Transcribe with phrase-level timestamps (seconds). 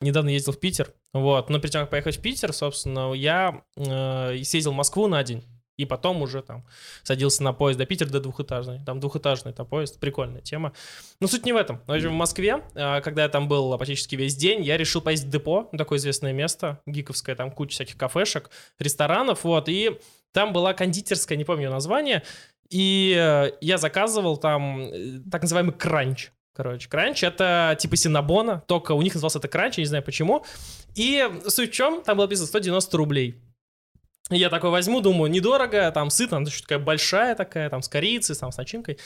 [0.00, 4.42] недавно ездил в Питер, вот, но перед тем, как поехать в Питер, собственно, я э,
[4.42, 5.44] съездил в Москву на день,
[5.76, 6.66] и потом уже там
[7.02, 10.72] садился на поезд до Питера, до двухэтажный, там двухэтажный это поезд, прикольная тема.
[11.20, 11.80] Но суть не в этом.
[11.86, 15.30] В в Москве, э, когда я там был практически весь день, я решил поесть в
[15.30, 19.98] депо, такое известное место, гиковское, там куча всяких кафешек, ресторанов, вот, и
[20.32, 22.22] там была кондитерская, не помню название,
[22.68, 26.30] и э, я заказывал там э, так называемый кранч.
[26.62, 30.44] Короче, кранч— это типа синабона, только у них назывался это кранч, я не знаю почему.
[30.94, 33.40] И суть в чем, там было написано 190 рублей.
[34.28, 37.88] И Я такой возьму, думаю, недорого, там сытно, она еще такая большая такая, там с
[37.88, 38.98] корицей, там с начинкой.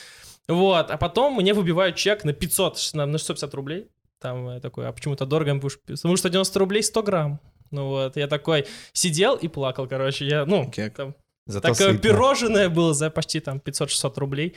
[0.48, 3.87] Вот, а потом мне выбивают чек на 500, на на 650 рублей.
[4.21, 5.55] Там я такой, а почему это дорого?
[5.55, 7.41] Потому что 90 рублей 100 грамм.
[7.71, 10.27] Ну вот, я такой сидел и плакал, короче.
[10.27, 10.97] Я, ну, Кек.
[10.97, 11.15] там,
[11.47, 11.98] Зато такое сытно.
[11.98, 14.55] пирожное было за почти там 500-600 рублей.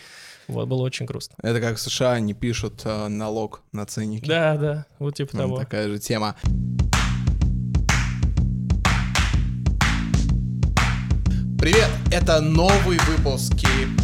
[0.48, 1.36] Вот, было очень грустно.
[1.44, 4.26] Это как в США не пишут э, налог на ценники.
[4.26, 5.58] Да, да, вот типа М, того.
[5.58, 6.38] Такая же тема.
[11.60, 13.54] Привет, это новый выпуск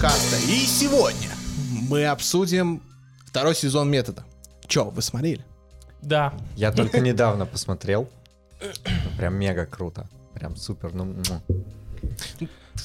[0.01, 0.35] Каста.
[0.51, 1.29] И сегодня
[1.89, 2.81] мы обсудим
[3.25, 4.23] второй сезон метода.
[4.67, 5.45] Чё, вы смотрели?
[6.01, 8.09] Да, Я только недавно посмотрел.
[9.17, 10.09] Прям мега круто.
[10.33, 10.93] Прям супер.
[10.93, 11.41] Ну, му.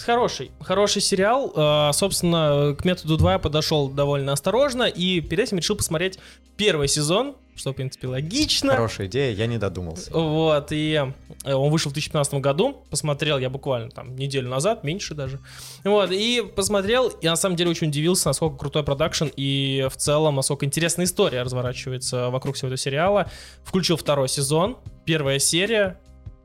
[0.04, 1.52] Хороший, хороший сериал.
[1.54, 6.18] Э, Собственно, к методу 2 я подошел довольно осторожно и перед этим решил посмотреть
[6.56, 8.72] первый сезон, что, в принципе, логично.
[8.72, 10.10] хорошая идея, я не додумался.
[10.12, 11.04] Вот, и
[11.44, 15.40] э, он вышел в 2015 году, посмотрел я буквально там неделю назад, меньше даже.
[15.84, 20.36] Вот, и посмотрел, и на самом деле очень удивился, насколько крутой продакшн и в целом,
[20.36, 23.30] насколько интересная история разворачивается вокруг всего этого сериала.
[23.64, 25.98] Включил второй сезон, первая серия,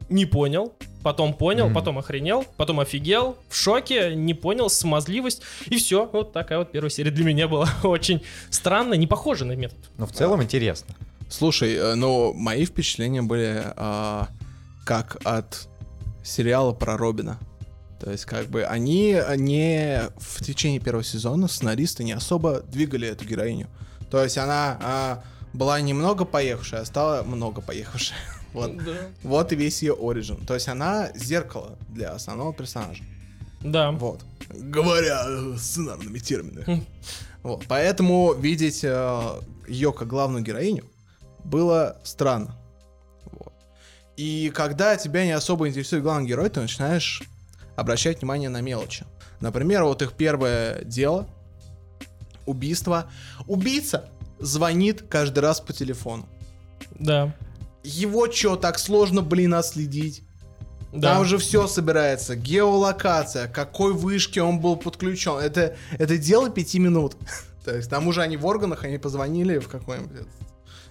[0.10, 1.74] не понял, потом понял, Мгм.
[1.76, 6.10] потом охренел, потом офигел, в шоке, не понял, смазливость, и все.
[6.12, 9.78] Вот такая вот первая серия для меня была очень странная, не похожа на метод.
[9.98, 10.96] Но в целом интересно.
[11.30, 14.28] Слушай, ну, мои впечатления были а,
[14.86, 15.68] как от
[16.24, 17.38] сериала про Робина.
[18.00, 23.26] То есть, как бы, они не в течение первого сезона сценаристы не особо двигали эту
[23.26, 23.68] героиню.
[24.12, 28.20] То есть, она а, была немного поехавшая, а стала много поехавшая.
[28.54, 28.72] Вот.
[29.24, 30.46] Вот и весь ее оригин.
[30.46, 33.04] То есть, она зеркало для основного персонажа.
[33.62, 33.92] Да.
[33.92, 34.22] Вот.
[34.50, 36.64] Говоря э, сценарными терминами.
[36.66, 36.86] Хм.
[37.44, 37.66] Вот.
[37.68, 40.86] Поэтому видеть ее как главную героиню
[41.44, 42.56] было странно.
[43.26, 43.54] Вот.
[44.18, 47.24] И когда тебя не особо интересует главный герой, ты начинаешь
[47.76, 49.06] обращать внимание на мелочи.
[49.40, 51.28] Например, вот их первое дело,
[52.46, 53.10] убийство.
[53.48, 54.10] Убийца
[54.40, 56.28] звонит каждый раз по телефону.
[57.00, 57.36] Да.
[57.84, 60.24] Его что, так сложно, блин, отследить?
[60.94, 61.14] Да.
[61.14, 62.36] Там уже все собирается.
[62.36, 65.38] Геолокация, какой вышке он был подключен.
[65.40, 67.16] Это, это дело пяти минут.
[67.66, 70.28] То есть там уже они в органах, они позвонили в какой-нибудь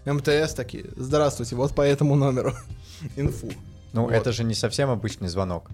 [0.05, 0.87] МТС такие.
[0.97, 2.55] Здравствуйте, вот по этому номеру.
[3.17, 3.51] Инфу.
[3.93, 4.13] Ну, Вот.
[4.13, 5.71] это же не совсем обычный звонок.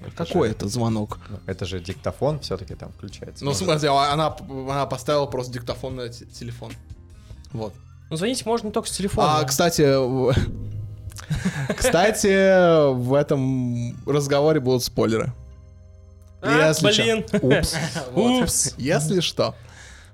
[0.00, 1.18] Это Какой же- это звонок?
[1.30, 3.44] ну, это же диктофон все-таки там включается.
[3.44, 6.72] Ну, смотри, она, она поставила просто диктофон на те- телефон.
[7.52, 7.72] Вот.
[8.12, 9.38] Ну, звонить можно только с телефона.
[9.38, 9.80] А, кстати,
[11.74, 15.32] кстати, в этом разговоре будут спойлеры.
[16.42, 17.24] А, если блин.
[17.40, 17.74] Упс.
[18.12, 18.42] Вот.
[18.42, 18.74] Упс.
[18.76, 19.54] Если что.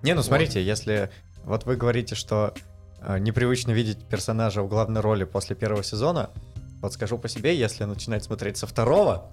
[0.02, 1.10] Не, ну смотрите, если...
[1.42, 2.54] Вот вы говорите, что
[3.00, 6.30] э, непривычно видеть персонажа в главной роли после первого сезона,
[6.80, 9.28] вот скажу по себе, если начинать смотреть со второго,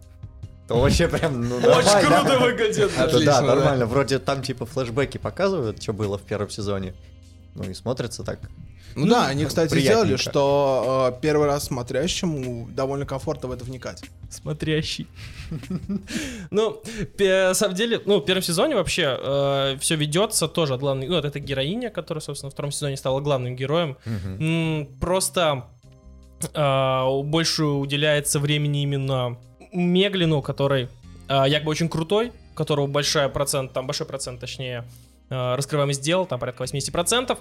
[0.68, 2.98] то вообще прям, ну, Очень круто выглядит.
[2.98, 3.48] Отлично, да, да.
[3.48, 3.86] нормально.
[3.86, 6.96] Вроде там типа флешбеки показывают, что было в первом сезоне.
[7.56, 8.40] Ну и смотрится так.
[8.96, 10.06] Ну, да, они, кстати, приятненько.
[10.06, 14.04] сделали, что э, первый раз смотрящему довольно комфортно в это вникать.
[14.30, 15.08] Смотрящий.
[16.52, 16.82] Ну,
[17.20, 21.08] на самом деле, ну, в первом сезоне вообще все ведется тоже от главной...
[21.08, 23.98] Ну, вот эта героиня, которая, собственно, во втором сезоне стала главным героем.
[25.00, 25.66] Просто
[26.54, 29.38] а, больше уделяется времени именно
[29.72, 30.90] Меглину, который
[31.28, 34.86] а, якобы очень крутой, у которого большой процент, там большой процент, точнее,
[35.30, 37.38] раскрываемость дел, там порядка 80%,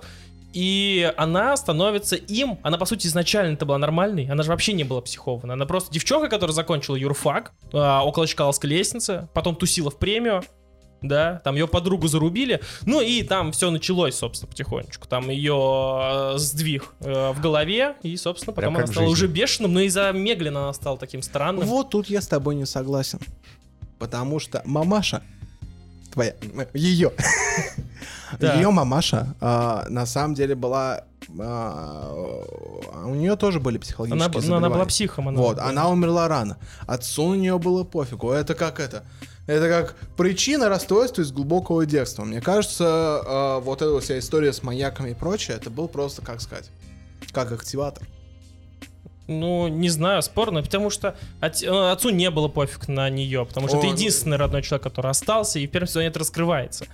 [0.53, 4.85] и она становится им, она по сути изначально это была нормальной, она же вообще не
[4.85, 9.99] была психована, она просто девчонка, которая закончила юрфак, а, около Чкаловской лестницы, потом тусила в
[9.99, 10.45] премию,
[11.03, 16.39] да, там ее подругу зарубили, ну и там все началось, собственно, потихонечку, там ее э,
[16.39, 19.13] сдвиг э, в голове, и, собственно, Прям потом как она стала жизни.
[19.13, 21.67] уже бешеным, но из-за Меглина она стала таким странным.
[21.67, 23.19] Вот тут я с тобой не согласен.
[23.99, 25.23] Потому что мамаша,
[26.15, 26.35] твоя,
[26.73, 27.13] ее,
[28.41, 28.57] Так.
[28.57, 31.05] ее мамаша а, на самом деле была,
[31.39, 32.11] а,
[33.07, 34.75] у нее тоже были психологические Она, ну, она заболевания.
[34.75, 35.29] была психом.
[35.29, 35.67] Она, Вот, да.
[35.67, 36.57] она умерла рано.
[36.87, 38.31] Отцу на нее было пофигу.
[38.31, 39.05] Это как это?
[39.47, 42.25] Это как причина расстройства из глубокого детства.
[42.25, 46.41] Мне кажется, э, вот эта вся история с маньяками и прочее, это был просто, как
[46.41, 46.71] сказать,
[47.33, 48.07] как активатор.
[49.27, 53.69] Ну, не знаю, спорно, потому что от- э, отцу не было пофиг на нее, потому
[53.69, 56.87] что это Он- единственный родной человек, который остался, и в первом сезоне это раскрывается.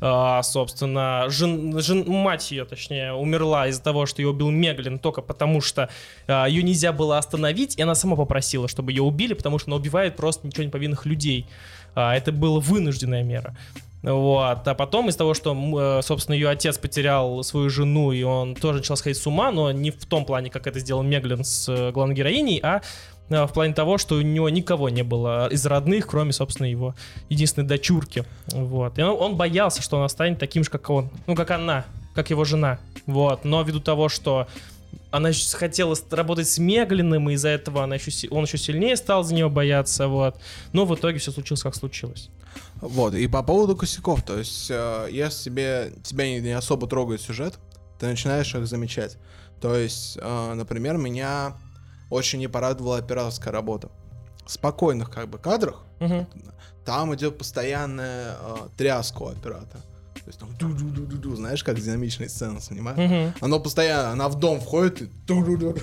[0.00, 5.22] А, собственно, жен, жен- мать ее, точнее, умерла из-за того, что ее убил Меглин, только
[5.22, 5.88] потому что
[6.28, 9.76] а, ее нельзя было остановить, и она сама попросила, чтобы ее убили, потому что она
[9.76, 11.46] убивает просто ничего не повинных людей.
[11.96, 13.56] А, это была вынужденная мера.
[14.02, 14.66] Вот.
[14.66, 15.54] А потом из того, что,
[15.98, 19.72] э, собственно, ее отец потерял свою жену, и он тоже начал сходить с ума, но
[19.72, 22.80] не в том плане, как это сделал Меглин с э, главной героиней, а
[23.28, 26.94] э, в плане того, что у него никого не было из родных, кроме, собственно, его
[27.28, 28.24] единственной дочурки.
[28.52, 28.98] Вот.
[28.98, 31.10] И он, он боялся, что она станет таким же, как он.
[31.26, 31.84] Ну, как она,
[32.14, 32.78] как его жена.
[33.06, 33.44] Вот.
[33.44, 34.46] Но ввиду того, что
[35.10, 39.34] она хотела работать с Меглиным, и из-за этого она еще, он еще сильнее стал за
[39.34, 40.36] нее бояться, вот.
[40.72, 42.30] Но в итоге все случилось, как случилось.
[42.80, 47.20] Вот, и по поводу косяков, то есть, э, если тебе, тебя не, не особо трогает
[47.20, 47.58] сюжет,
[47.98, 49.18] ты начинаешь их замечать.
[49.60, 51.54] То есть, э, например, меня
[52.10, 53.90] очень не порадовала операторская работа.
[54.46, 56.26] В спокойных как бы кадрах Мгм.
[56.84, 59.82] там идет постоянная э, тряска у оператора.
[60.14, 62.98] То есть там ду-ду-ду-ду-ду, знаешь, как динамичные сцены снимают.
[62.98, 63.34] Мгм.
[63.40, 65.74] Оно постоянно, она в дом входит и ду-ду-ду.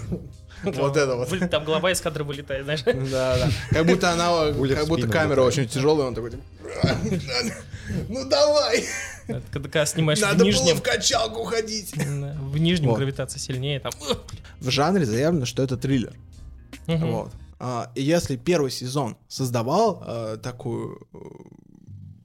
[0.63, 1.49] Вот это вот.
[1.49, 2.83] Там голова из кадра вылетает, знаешь.
[3.11, 3.49] Да, да.
[3.71, 6.43] Как будто она, в как будто камера очень тяжелая, он такой, типа,
[8.09, 8.83] ну давай,
[9.27, 11.93] Когда когда снимаешь в надо было нижнем, в качалку ходить.
[11.95, 12.97] в нижнем Вот.
[12.97, 13.91] гравитация сильнее, там.
[14.59, 16.13] В жанре заявлено, что это триллер.
[16.87, 17.31] Вот.
[17.59, 21.17] А, И если первый сезон создавал э, такую э,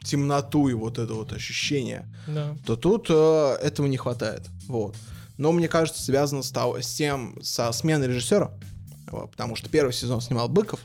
[0.05, 2.57] темноту и вот это вот ощущение, Да.
[2.67, 4.43] то тут э, этого не хватает.
[4.67, 4.97] Вот.
[5.41, 8.51] Но мне кажется, связано с, того- с тем, со сменой режиссера.
[9.11, 10.81] Вот, потому что первый сезон снимал Быков.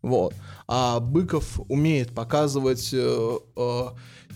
[0.00, 0.34] Вот.
[0.66, 3.82] А Быков умеет показывать э, э,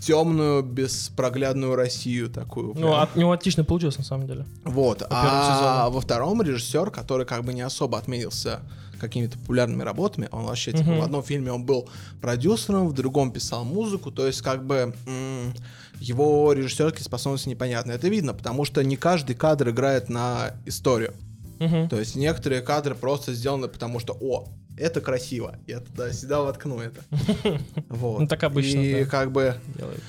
[0.00, 2.68] темную, беспроглядную Россию такую.
[2.74, 3.00] Ну, прям.
[3.00, 4.44] от него отлично получилось, на самом деле.
[4.64, 5.02] Вот.
[5.08, 5.94] А сезону.
[5.94, 8.60] во втором режиссер, который как бы не особо отметился
[9.00, 11.00] какими-то популярными работами, он вообще типа Мгм.
[11.00, 11.88] в одном фильме он был
[12.20, 15.54] продюсером, в другом писал музыку, то есть как бы м,
[16.02, 17.92] его режиссерские способности непонятны.
[17.92, 21.14] Это видно, потому что не каждый кадр играет на историю.
[21.60, 21.88] Мгм.
[21.88, 27.00] То есть некоторые кадры просто сделаны потому что, о, это красиво, я туда-сюда воткну это.
[27.88, 28.20] Вот.
[28.20, 29.10] Ну, так обычно, И да.
[29.10, 30.02] как бы Делает.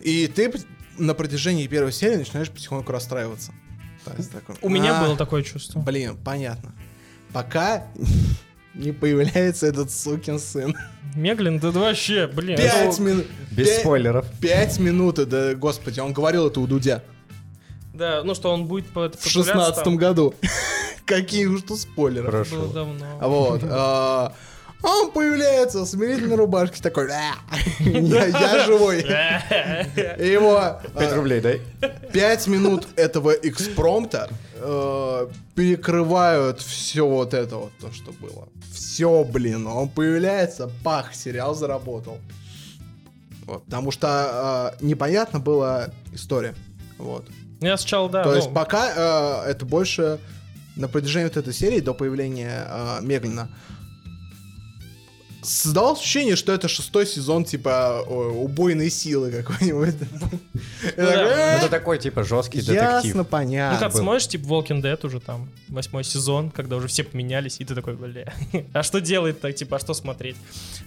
[0.00, 0.52] и ты
[0.98, 3.52] на протяжении первой серии начинаешь потихоньку расстраиваться.
[4.04, 5.78] То есть такой, У меня «А, было такое чувство.
[5.80, 6.74] Блин, понятно.
[7.32, 7.86] Пока
[8.74, 10.76] не появляется этот сукин сын.
[11.16, 12.56] Меглин, да вообще, блин.
[12.56, 13.26] Пять это- минут.
[13.50, 14.26] Без пять- спойлеров.
[14.40, 17.02] Пять минут, да, господи, он говорил это у Дудя
[17.94, 20.34] Да, ну что, он будет по в шестнадцатом году.
[21.06, 22.26] Какие уж тут спойлеры.
[22.30, 22.66] Было Прошу.
[22.68, 23.06] давно.
[23.20, 23.60] Вот.
[23.64, 24.34] а,
[24.82, 27.34] Он появляется в смирительной рубашке такой, «Ля,
[27.80, 29.00] я живой.
[30.18, 31.60] И Его Пять а, рублей дай.
[32.12, 34.28] пять минут этого экспромта
[34.60, 38.48] э, перекрывают все вот это вот, то, что было.
[38.72, 42.18] Все, блин, он появляется, пах, сериал заработал.
[43.46, 46.54] Вот, потому что э, непонятно была история.
[46.98, 47.26] Вот.
[47.60, 48.22] Я сначала, да.
[48.22, 50.18] То ну, есть пока э, это больше
[50.76, 53.50] на протяжении вот этой серии до появления э, Меглина
[55.48, 59.94] создавалось ощущение, что это шестой сезон типа убойной силы какой-нибудь.
[60.96, 61.02] Да.
[61.02, 62.82] Ну, «Э, Это такой, типа, жесткий детектив.
[62.82, 63.78] Ясно, Ну, понятно.
[63.78, 64.00] как был.
[64.00, 67.94] смотришь, типа, Walking Dead уже там, восьмой сезон, когда уже все поменялись, и ты такой,
[67.94, 68.32] бля,
[68.72, 70.36] а что делает так, типа, а что смотреть?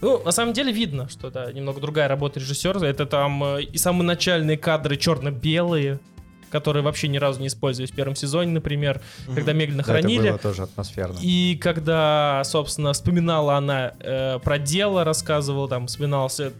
[0.01, 2.85] Ну, на самом деле видно, что это немного другая работа режиссера.
[2.85, 5.99] Это там э, и самые начальные кадры черно-белые,
[6.51, 9.01] которые вообще ни разу не использовались в первом сезоне, например,
[9.33, 10.29] когда медленно Да, это хранили.
[10.29, 11.17] было тоже атмосферно.
[11.21, 16.53] И когда, собственно, вспоминала она э, про дело, рассказывала, там, вспоминался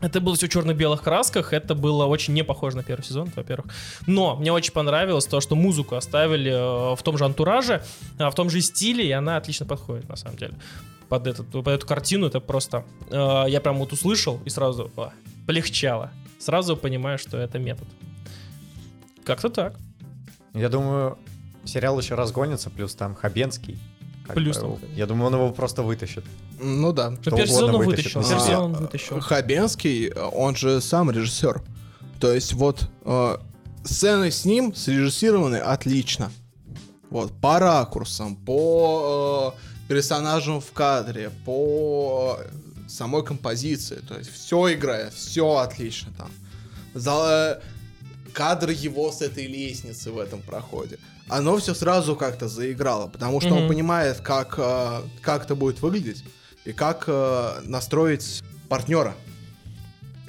[0.00, 3.72] это было все в черно-белых красках, это было очень не похоже на первый сезон, во-первых.
[4.06, 7.82] Но мне очень понравилось то, что музыку оставили э, в том же антураже,
[8.18, 10.54] а, в том же стиле, и она отлично подходит, на самом деле.
[11.08, 12.84] Под, этот, под эту картину это просто...
[13.10, 15.10] э, я прям вот услышал и сразу о,
[15.46, 16.10] полегчало.
[16.38, 17.88] Сразу понимаю, что это метод.
[19.24, 19.76] Как-то так.
[20.52, 21.18] Я думаю,
[21.64, 23.78] сериал еще разгонится, плюс там Хабенский.
[24.28, 26.24] Плюс бы, там, Я думаю, он его просто вытащит.
[26.58, 27.14] Ну да.
[27.22, 28.60] Первый сезон угодно он вытащит вытащил.
[28.60, 29.20] он вытащил.
[29.20, 31.62] Хабенский, он же сам режиссер.
[32.20, 33.36] То есть вот э,
[33.84, 36.30] сцены с ним срежиссированы отлично.
[37.10, 43.96] Вот, по ракурсам, по э, персонажам в кадре, по э, самой композиции.
[44.08, 46.30] То есть все играет, все отлично там.
[46.94, 47.73] За, э,
[48.34, 50.98] кадр его с этой лестницы в этом проходе.
[51.28, 53.68] Оно все сразу как-то заиграло, потому что он Мгм.
[53.68, 56.22] понимает, как, э, как это будет выглядеть
[56.66, 59.14] и как э, настроить партнера.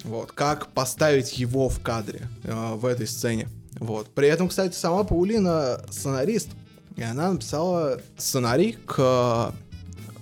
[0.03, 3.50] Вот, как поставить его в кадре э, в этой сцене.
[3.79, 4.13] Вот.
[4.13, 6.50] При этом, кстати, сама Паулина сценарист.
[6.95, 9.51] И она написала сценарий к,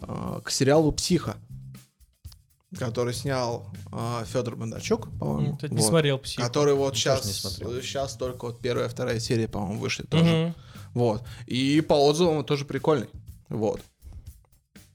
[0.01, 1.35] э, к сериалу «Психа»,
[2.77, 3.67] который снял
[4.25, 5.55] Федор Бондарчук, по-моему.
[5.55, 5.87] Кстати, Не Вот.
[5.87, 6.41] смотрел психу.
[6.41, 10.23] Который вот сейчас, сейчас только вот первая, вторая серия, по-моему, вышли тоже.
[10.23, 10.55] Мгм.
[10.93, 11.23] Вот.
[11.47, 13.09] И по отзывам он тоже прикольный.
[13.49, 13.81] Вот.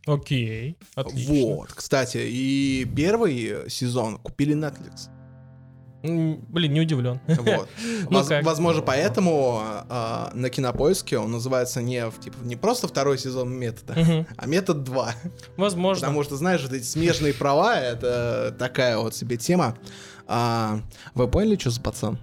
[0.06, 1.34] Окей, отлично.
[1.34, 1.72] Вот.
[1.72, 5.08] Кстати, и первый сезон купили Netflix.
[6.02, 7.20] Блин, не удивлен.
[7.26, 7.68] Вот.
[8.10, 8.44] Ну Воз- как?
[8.44, 14.26] Возможно, поэтому а, на кинопоиске он называется не, в- типа, не просто второй сезон метода,
[14.36, 15.14] а метод 2.
[15.56, 16.00] Возможно.
[16.06, 19.76] Потому что, знаешь, вот эти смежные права это такая вот себе тема.
[20.26, 20.80] А,
[21.14, 22.18] вы поняли, что за пацан?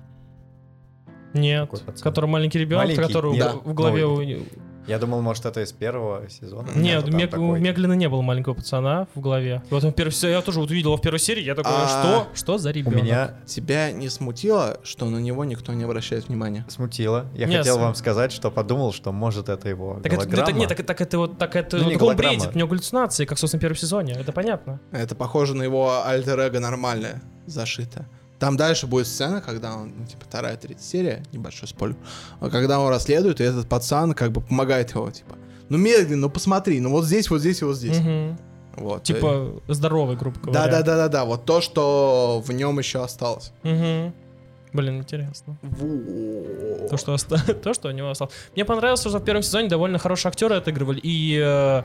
[1.33, 1.69] Нет.
[2.01, 4.05] Который маленький ребенок, который в голове...
[4.05, 4.45] У-
[4.87, 6.69] Я думал, может, это из первого сезона.
[6.75, 7.55] Нет, Мег- у.
[7.55, 9.63] Меглина не было маленького пацана в голове.
[9.71, 12.27] Вот он се- я тоже вот увидел его в первой серии, я такой, А, что?
[12.35, 13.01] Что за У ребенок?
[13.01, 16.65] меня Тебя не смутило, что на него никто не обращает внимания?
[16.69, 17.25] смутило.
[17.33, 20.49] Я Не, хотел с- вам сказать, что подумал, что может это его Так это, голограмма.
[20.49, 22.35] это- нет, так, так это вот так это Ну, не так он голограмма.
[22.37, 24.79] бредит, у него галлюцинации, как, собственно, в первом сезоне, это понятно.
[24.91, 28.07] Это похоже на его альтер-эго нормальное, зашито.
[28.39, 31.95] Там дальше будет сцена, когда он, ну, типа, вторая, третья серия, небольшой спойлер,
[32.39, 35.37] а когда он расследует, и этот пацан как бы помогает его, типа,
[35.69, 37.97] ну медленно, ну посмотри, ну вот здесь, вот здесь и вот здесь.
[37.99, 38.37] Мгм.
[38.75, 39.03] Вот.
[39.03, 40.65] Типа здоровый, грубо говоря.
[40.65, 43.53] Да-да-да-да-да, вот то, что в нем еще осталось.
[43.63, 44.13] Мгм.
[44.73, 45.57] Блин, интересно.
[46.89, 48.33] То, что, оста- то, что у него осталось.
[48.53, 50.99] Мне понравилось, что в первом сезоне довольно хорошие актеры отыгрывали.
[51.01, 51.83] И э,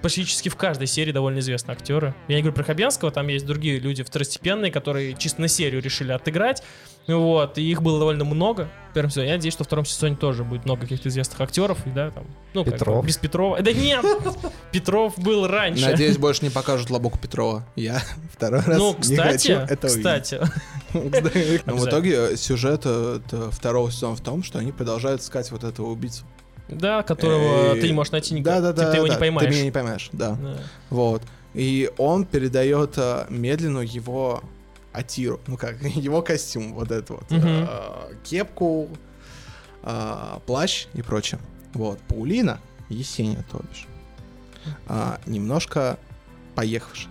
[0.00, 2.14] практически в каждой серии довольно известные актеры.
[2.28, 6.12] Я не говорю про Хабенского, там есть другие люди второстепенные, которые чисто на серию решили
[6.12, 6.62] отыграть.
[7.06, 9.28] Вот, и их было довольно много в первом сезоне.
[9.28, 11.84] Я надеюсь, что во втором сезоне тоже будет много каких-то известных актеров.
[11.86, 13.06] И, да, там, ну, как бы Петров.
[13.06, 13.60] без Петрова.
[13.62, 14.04] Да нет!
[14.72, 15.86] Петров был раньше.
[15.90, 17.66] Надеюсь, больше не покажут Лобоку Петрова.
[17.74, 18.00] Я
[18.32, 19.98] второй раз Ну, не кстати, хочу это увидеть.
[20.04, 20.34] кстати,
[20.92, 21.88] Но в Обязательно.
[21.88, 26.24] итоге сюжет э, второго сезона в том, что они продолжают искать вот этого убийцу.
[26.72, 28.60] Да, которого Э, ты не можешь найти никак.
[28.60, 28.90] Да, да, да.
[28.90, 29.48] Ты его да, не поймаешь.
[29.48, 30.36] Ты меня не поймаешь, да.
[30.40, 30.56] Да.
[30.90, 31.22] Вот.
[31.54, 34.42] И он передает э, медленно его
[34.92, 37.24] Атиру, ну как, его костюм, вот это вот.
[37.30, 38.88] Э, кепку,
[40.46, 41.40] плащ и прочее.
[41.74, 41.98] Вот.
[42.00, 43.86] Паулина, Есения, то бишь,
[44.88, 45.98] а, немножко
[46.54, 47.10] поехавшая.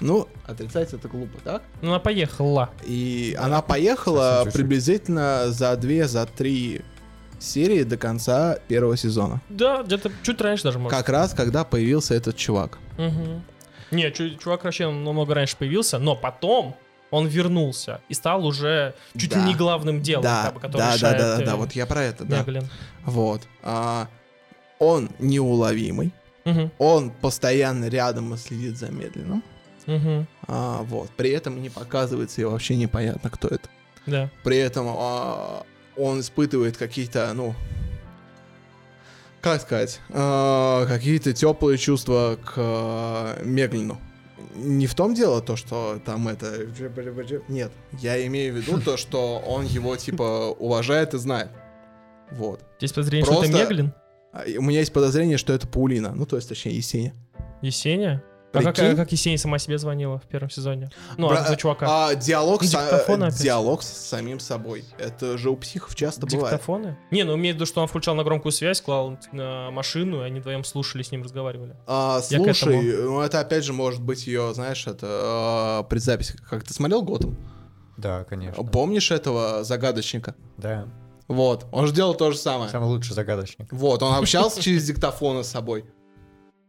[0.00, 1.62] Ну, отрицать это глупо, так?
[1.82, 2.70] Ну, она поехала.
[2.84, 3.44] И Да.
[3.46, 6.82] она поехала приблизительно за две, за три
[7.38, 9.40] серии до конца первого сезона.
[9.48, 10.96] Да, где-то чуть раньше даже, может.
[10.96, 12.78] Как раз, когда появился этот чувак.
[12.96, 13.42] Мгм.
[13.90, 16.76] Не, чу- чувак вообще намного раньше появился, но потом
[17.10, 19.46] он вернулся и стал уже чуть ли Да.
[19.46, 21.72] не главным делом, да, как бы, который да, да, решает, да, да, э, да, вот
[21.72, 22.40] я про это, да.
[22.40, 22.68] Мегалин.
[23.06, 23.42] Вот.
[23.62, 24.08] А,
[24.78, 26.12] он неуловимый,
[26.44, 29.42] Мгм, он постоянно рядом и следит за медленным.
[29.86, 31.08] мгм, А, вот.
[31.16, 33.68] При этом не показывается и вообще непонятно, кто это.
[34.06, 34.28] Да.
[34.44, 35.62] При этом а,
[35.98, 37.54] он испытывает какие-то, ну,
[39.40, 43.98] как сказать, а, какие-то теплые чувства к а, Меглину.
[44.54, 46.66] Не в том дело то, что там это...
[47.48, 51.50] Нет, я имею в виду то, что он его, типа, уважает и знает.
[52.32, 52.62] Вот.
[52.78, 53.92] Здесь подозрение, что это Просто- Мегалин?
[54.32, 56.12] А, У меня есть подозрение, что это Паулина.
[56.14, 57.14] Ну, то есть, точнее, Есения.
[57.62, 58.22] Есения?
[58.52, 60.90] А как, а как Есения сама себе звонила в первом сезоне?
[61.18, 61.86] Ну, Бра- а чувака.
[62.08, 63.42] А, диалог, с, Диктофон опять.
[63.42, 64.84] диалог с самим собой.
[64.98, 66.52] Это же у психов часто бывает.
[66.54, 66.96] Диктофоны?
[67.10, 70.24] Не, ну имеет в виду, что он включал на громкую связь, клал на машину, и
[70.24, 71.76] они вдвоем слушали, с ним разговаривали.
[71.86, 73.10] А, Я слушай, этому.
[73.10, 76.34] ну это опять же может быть ее, знаешь, это а, предзапись.
[76.48, 77.36] Как ты смотрел Готэм?
[77.98, 78.64] Да, конечно.
[78.64, 80.34] Помнишь этого загадочника?
[80.56, 80.86] Да.
[81.26, 82.70] Вот, он же делал то же самое.
[82.70, 83.70] Самый лучший загадочник.
[83.72, 85.84] Вот, он общался через диктофоны с собой.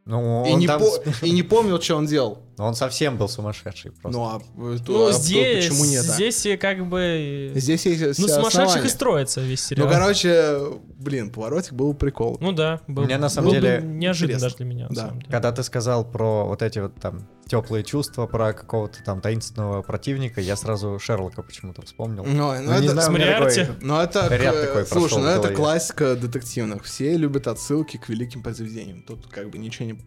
[0.09, 2.39] Ну, И не, там по- и не помнил, что он делал.
[2.59, 4.19] Ну, он совсем был сумасшедший просто.
[4.19, 6.05] Ну, а, э, то- Ну, а то здесь, почему нет?
[6.07, 6.13] а?
[6.13, 7.53] здесь и как бы...
[7.55, 8.85] Здесь есть Ну, сумасшедших основания.
[8.85, 9.87] и строится весь сериал.
[9.87, 10.59] Ну, короче,
[10.99, 12.37] блин, поворотик был прикол.
[12.41, 14.39] Ну да, был, Мне на самом был бы деле неожиданно интересно.
[14.45, 14.87] даже для меня.
[14.91, 15.13] Да.
[15.29, 20.39] Когда ты сказал про вот эти вот там теплые чувства, про какого-то там таинственного противника,
[20.41, 22.23] я сразу Шерлока почему-то вспомнил.
[22.25, 23.61] Ну, ну, Ну, не это, знаю, Смориарти?
[23.61, 25.55] такой- ну, это, Ряд такой слушай, ну это голове.
[25.55, 26.83] классика детективных.
[26.83, 29.01] Все любят отсылки к великим произведениям.
[29.01, 29.99] Тут как бы ничего не,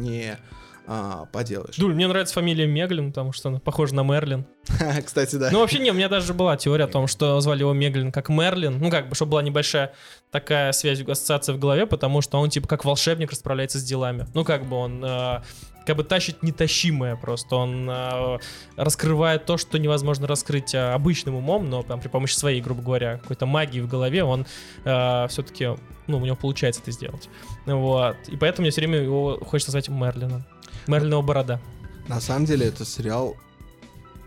[0.00, 0.36] не
[0.86, 1.76] а, поделаешь.
[1.76, 4.46] Дуль, мне нравится фамилия Меглин, потому что она похожа на Мерлин.
[5.04, 5.50] Кстати, да.
[5.52, 8.28] Ну, вообще, не, у меня даже была теория о том, что звали его Меглин как
[8.28, 8.78] Мерлин.
[8.78, 9.92] Ну, как бы, чтобы была небольшая
[10.30, 14.26] такая связь, ассоциация в голове, потому что он, типа, как волшебник расправляется с делами.
[14.34, 15.04] Ну, как бы он...
[15.04, 15.42] э,
[15.86, 17.56] как бы тащит нетащимое просто.
[17.56, 18.38] Он э,
[18.76, 23.18] раскрывает то, что невозможно раскрыть э, обычным умом, но там, при помощи своей, грубо говоря,
[23.18, 24.46] какой-то магии в голове, он
[24.82, 25.70] все-таки,
[26.08, 27.28] ну, у него получается это сделать.
[27.66, 28.16] Вот.
[28.28, 30.44] И поэтому мне все время его хочется назвать Мерлином.
[30.86, 31.60] Мерлинова борода.
[32.08, 33.36] На самом деле, этот сериал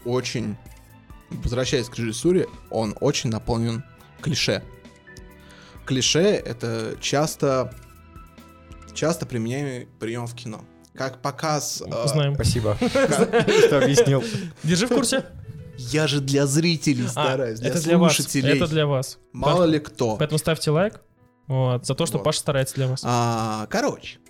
[0.05, 0.55] очень...
[1.29, 3.83] Возвращаясь к режиссуре, он очень наполнен
[4.21, 4.63] клише.
[5.85, 7.73] клише это часто,
[8.93, 10.61] часто применяемый прием в кино.
[10.93, 11.81] Как показ...
[11.85, 12.35] э, Знаем.
[12.35, 14.23] Спасибо, что объяснил.
[14.63, 15.25] Держи в курсе.
[15.77, 18.15] Я же для зрителей А, стараюсь, для это для вас.
[18.15, 18.55] слушателей.
[18.55, 19.17] Это для вас.
[19.33, 20.15] Мало ли кто.
[20.15, 21.01] Поэтому ставьте лайк.
[21.47, 22.23] Вот, за то, что Вот.
[22.23, 23.01] Паша старается для вас.
[23.03, 24.29] А, короче, э,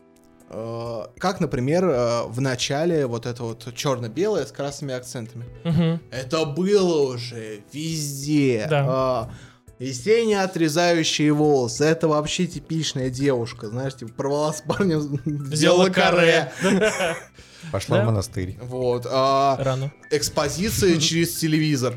[1.20, 5.46] как, например, э, в начале вот это вот черно-белое с красными акцентами.
[5.64, 6.02] Мгм.
[6.12, 8.68] Это было уже везде.
[8.70, 8.86] Да.
[8.88, 9.32] А,
[9.80, 11.84] Есения, отрезающие волосы.
[11.84, 13.68] Это вообще типичная девушка.
[13.68, 15.20] Знаешь, типа порвала с парнем,
[15.54, 16.52] сделала каре.
[17.72, 18.58] Пошла в монастырь.
[18.62, 19.06] Вот.
[19.10, 19.92] а, Рано.
[20.12, 21.96] экспозиция через телевизор.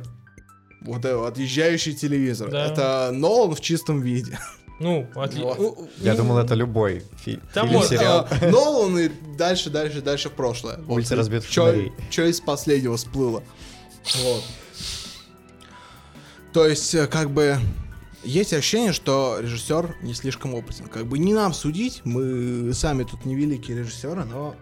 [0.80, 2.52] Вот это, отъезжающий телевизор.
[2.52, 4.38] Это Нолан в чистом виде.
[4.80, 5.24] Ну, Вот.
[5.30, 5.74] отлично.
[5.98, 8.28] Я думал, это любой фи- Там фильм, вот, сериал.
[8.30, 10.78] А, Нолан и дальше, дальше, дальше в прошлое.
[10.86, 11.92] Улица разбитых Что фонарей.
[12.30, 13.42] из последнего всплыло.
[14.22, 14.42] Вот.
[16.52, 17.58] То есть, э, как бы,
[18.24, 20.86] есть ощущение, что режиссер не слишком опытен.
[20.86, 24.54] Как бы не нам судить, мы сами тут не великие режиссеры, но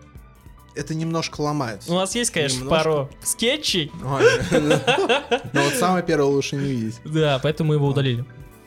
[0.75, 1.83] это немножко ломает.
[1.89, 2.77] У нас есть, конечно, Немножко.
[2.85, 3.91] пару скетчей.
[4.03, 6.97] Но вот самое первое лучше не видеть.
[7.05, 8.25] Да, поэтому мы его удалили.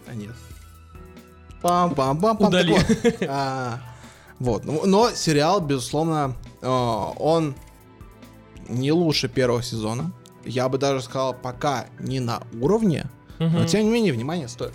[0.07, 0.31] А нет.
[1.61, 2.47] Пам-пам-пам.
[2.47, 2.73] Удали.
[2.73, 3.79] Вот, а,
[4.39, 4.65] вот.
[4.65, 7.55] Ну, Но сериал, безусловно, э, он
[8.67, 10.11] не лучше первого сезона.
[10.45, 13.05] Я бы даже сказал, пока не на уровне.
[13.39, 14.73] Но тем не менее, внимание стоит.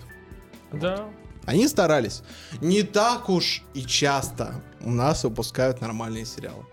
[0.73, 1.05] Да.
[1.45, 2.23] Они старались.
[2.61, 6.65] Не так уж и часто у нас выпускают нормальные сериалы.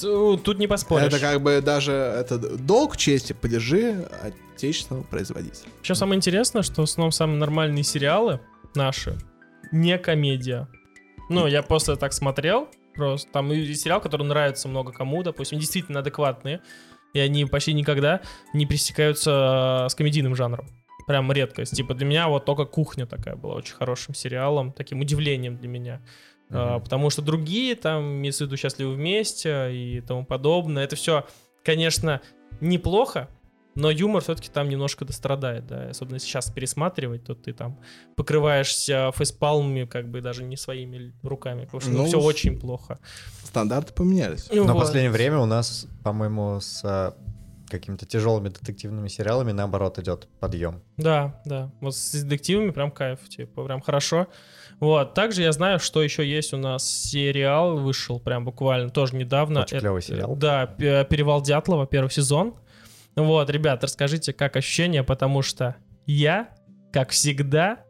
[0.00, 1.08] Тут не поспоришь.
[1.08, 5.68] Это как бы даже это долг чести, поддержи отечественного производителя.
[5.82, 8.40] Еще самое интересное, что в основном самые нормальные сериалы
[8.74, 9.18] наши
[9.72, 10.68] не комедия.
[11.28, 16.00] Ну, я просто так смотрел, просто там и сериал, который нравится много кому, допустим, действительно
[16.00, 16.60] адекватные,
[17.14, 18.20] и они почти никогда
[18.54, 20.66] не пересекаются э, с комедийным жанром.
[21.06, 21.74] Прям редкость.
[21.74, 26.02] Типа для меня вот только «Кухня» такая была очень хорошим сериалом, таким удивлением для меня.
[26.50, 26.84] А, Мгм.
[26.84, 31.26] потому что другие, там, имеется в виду «Счастливы вместе» и тому подобное, это все,
[31.64, 32.20] конечно,
[32.60, 33.28] неплохо,
[33.74, 37.78] но юмор все-таки там немножко дострадает, да, особенно если сейчас пересматривать, то ты там
[38.32, 42.98] покрываешься фейспалмами, как бы даже не своими руками, потому что Ну, все с- очень плохо.
[43.44, 44.48] Стандарты поменялись.
[44.50, 44.82] Ну Но в вот.
[44.82, 47.14] последнее время у нас, по-моему, с а,
[47.68, 50.82] какими-то тяжелыми детективными сериалами наоборот идет подъем.
[50.96, 51.70] Да, да.
[51.80, 54.26] Вот с детективами прям кайф, типа, прям хорошо.
[54.80, 55.14] Вот.
[55.14, 59.60] Также я знаю, что еще есть у нас сериал, вышел прям буквально тоже недавно.
[59.60, 60.34] Очень Это- клевый сериал.
[60.36, 62.54] Да, «Перевал Дятлова», первый сезон.
[63.16, 66.48] Вот, ребят, расскажите, как ощущения, потому что я,
[66.92, 67.84] как всегда,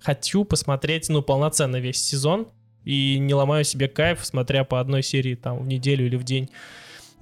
[0.00, 2.48] хочу посмотреть, ну, полноценно весь сезон
[2.84, 6.50] и не ломаю себе кайф, смотря по одной серии там в неделю или в день.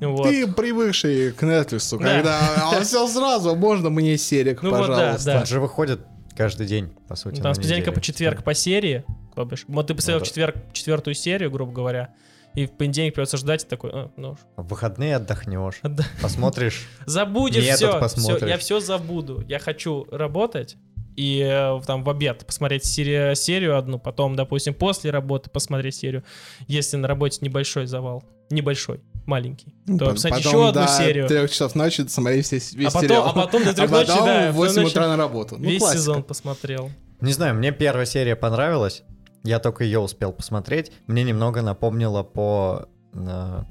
[0.01, 0.25] Вот.
[0.29, 2.05] Ты привыкший к Netflix, Да.
[2.17, 5.25] когда а все сразу, можно мне серик, Ну вот да, пожалуйста.
[5.33, 5.41] да.
[5.41, 6.01] Он же выходит
[6.37, 7.41] каждый день, по сути.
[7.41, 9.05] Там с понедельника по четверг по серии.
[9.49, 9.65] бишь.
[9.69, 10.27] Вот ты посмотрел Ну да.
[10.29, 12.13] четверг, четвертую серию, грубо говоря,
[12.55, 16.87] и в понедельник придется ждать, и такой, «А, ну, В выходные отдохнешь, отда- посмотришь.
[17.07, 18.49] забудешь все, посмотришь.
[18.49, 19.45] я все забуду.
[19.49, 20.77] Я хочу работать
[21.17, 26.25] и э, там в обед посмотреть сери- серию одну, потом, допустим, после работы посмотреть серию.
[26.67, 31.29] Если на работе небольшой завал, небольшой, маленький, Ну, то по- посмотреть потом еще одну серию.
[31.29, 33.27] трех часов ночи смотреть весь, весь А потом, сериал.
[33.29, 35.57] а потом до трех А ночи, потом да, в 8 ночи утра на работу.
[35.57, 35.99] Ну, весь классика.
[36.01, 36.91] сезон посмотрел.
[37.21, 39.03] Не знаю, мне первая серия понравилась.
[39.45, 40.91] Я только ее успел посмотреть.
[41.07, 43.63] Мне немного напомнило по э,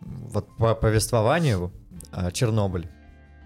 [0.00, 1.72] вот по повествованию
[2.12, 2.88] э, Чернобыль.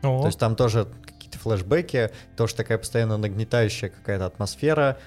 [0.02, 4.98] О, То есть там тоже какие-то флешбеки, тоже такая постоянно нагнетающая какая-то атмосфера.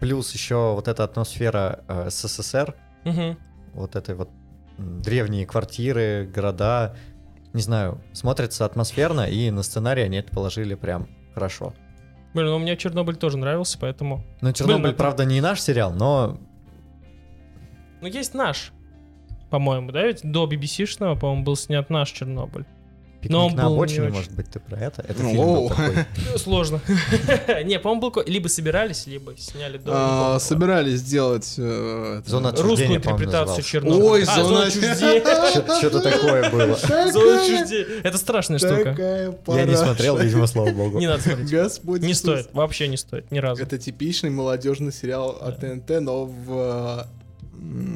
[0.00, 2.74] Плюс еще вот эта атмосфера э, СССР,
[3.04, 3.38] мгм.
[3.74, 4.30] вот этой вот
[4.78, 6.96] древние квартиры, города.
[7.52, 11.74] Не знаю, смотрится атмосферно, и на сценарий они это положили прям хорошо.
[12.34, 14.24] Блин, ну мне Чернобыль тоже нравился, поэтому...
[14.40, 16.38] Ну, Чернобыль, это- правда, не наш сериал, но
[18.00, 18.72] Ну, есть наш,
[19.50, 20.06] по-моему, да?
[20.06, 22.64] Ведь до BBC-шного, по-моему, был снят наш Чернобыль.
[23.30, 24.14] Но он Пикник на был не обочине, очень.
[24.14, 25.02] может быть, ты про это?
[25.06, 25.94] Это Ну, фильм был такой.
[26.32, 26.80] Ну, Сложно.
[27.64, 28.22] Не, по-моему, был...
[28.26, 29.90] либо собирались, либо сняли до...
[29.90, 30.38] не А.
[30.40, 31.54] Собирались сделать...
[31.58, 33.62] э, Русскую интерпретацию.
[33.62, 34.04] Чернобыля.
[34.04, 35.78] Ой, А, зона отчуждения.
[35.78, 36.76] Что-то такое было.
[36.76, 38.00] Зона отчуждения.
[38.02, 38.96] Это страшная штука.
[39.48, 40.98] Я не смотрел, видимо, слава богу.
[40.98, 41.50] Не надо смотреть.
[41.50, 43.62] Господь Не стоит, вообще не стоит, ни разу.
[43.62, 47.06] Это типичный молодежный сериал от ТНТ, но в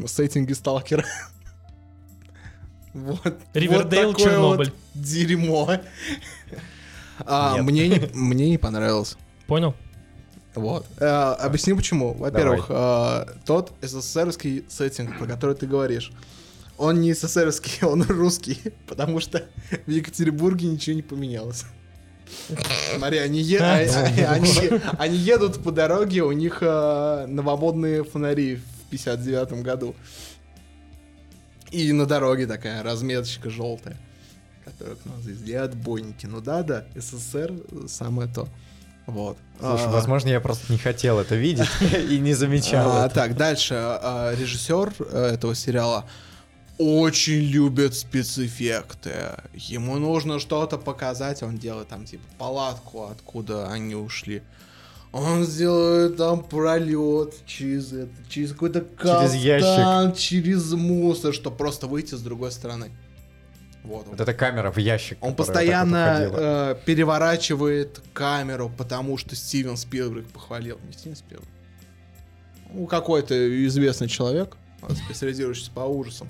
[0.04, 1.04] э, сеттинге сталкера.
[2.96, 3.38] Вот.
[3.52, 4.72] Ривердейл, вот такое Чернобыль.
[4.94, 5.70] вот дерьмо.
[7.26, 9.16] А, мне, не, мне не понравилось.
[9.46, 9.74] Понял?
[10.54, 10.86] Вот.
[10.98, 11.06] Э,
[11.38, 12.14] объясню почему.
[12.14, 16.10] Во-первых, э, тот СССРский сеттинг, про который ты говоришь,
[16.78, 19.44] он не СССРский, он русский, потому что
[19.86, 21.64] в Екатеринбурге ничего не поменялось.
[22.96, 28.56] Смотри, они, е- а- они, е- они едут по дороге, у них э, новомодные фонари
[28.56, 29.94] в 59 году.
[31.76, 33.96] И на дороге такая разметочка желтая,
[34.64, 35.46] которая к нам здесь.
[35.46, 36.24] И отбойники.
[36.26, 37.52] Ну да, да, СССР
[37.86, 38.48] самое то.
[39.06, 39.36] Вот.
[39.60, 41.68] Слушай, А, возможно, я просто не хотел это видеть
[42.10, 42.90] и не замечал.
[42.90, 43.74] а, так, дальше.
[43.76, 46.06] а, режиссер э, этого сериала
[46.78, 49.12] очень любит спецэффекты.
[49.54, 54.42] Ему нужно что-то показать, он делает там типа палатку, откуда они ушли.
[55.16, 62.14] Он сделает там пролет через это, через какой-то Через кафтан, через мусор, чтобы просто выйти
[62.14, 62.90] с другой стороны.
[63.82, 64.06] Вот.
[64.08, 65.16] Вот эта камера в ящик.
[65.22, 66.72] Он вот вот постоянно ходила.
[66.72, 70.78] э, переворачивает камеру, потому что Стивен Спилберг похвалил.
[70.86, 71.48] Не Стивен Спилберг.
[72.72, 74.56] Ну, какой-то известный человек,
[75.06, 76.28] специализирующийся по ужасам.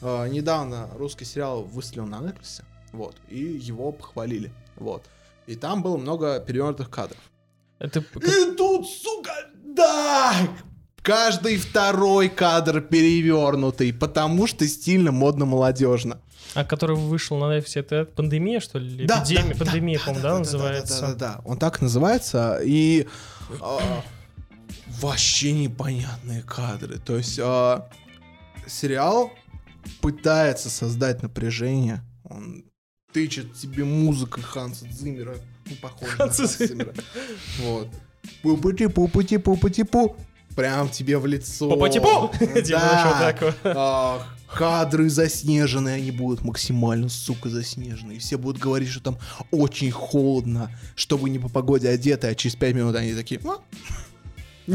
[0.00, 5.04] Э, недавно русский сериал выстрелил на Netflix, вот, и его похвалили, вот.
[5.46, 7.18] И там было много перевернутых кадров.
[7.78, 9.32] Это И тут, сука,
[9.64, 10.34] да!
[11.02, 16.20] Каждый второй кадр перевернутый, потому что стильно, модно, молодежно.
[16.54, 19.06] а который вышел на Netflix, это пандемия, что ли?
[19.06, 21.00] Да, Эпидемия, да, пандемия, да, по-моему, да, да, да, называется?
[21.00, 21.42] Да, да, да, да.
[21.44, 23.06] Он так называется, и
[23.60, 24.02] а,
[25.00, 26.98] вообще непонятные кадры.
[26.98, 27.88] То есть а,
[28.66, 29.32] сериал
[30.00, 32.02] пытается создать напряжение.
[32.24, 32.64] Он
[33.12, 35.36] тычет тебе музыкой Ханса Циммера.
[35.70, 36.92] Ну, похоже на Циммера.
[37.62, 37.88] Вот.
[38.42, 40.16] Пупати, пупати, пупати, пу.
[40.54, 41.68] Прям тебе в лицо.
[41.68, 42.30] Попа-типу!
[42.38, 43.34] Типа Да.
[43.64, 48.16] А, кадры заснеженные, они будут максимально, сука, заснеженные.
[48.16, 49.18] И все будут говорить, что там
[49.52, 53.58] очень холодно, что вы не по погоде одеты, а через 5 минут они такие, «А,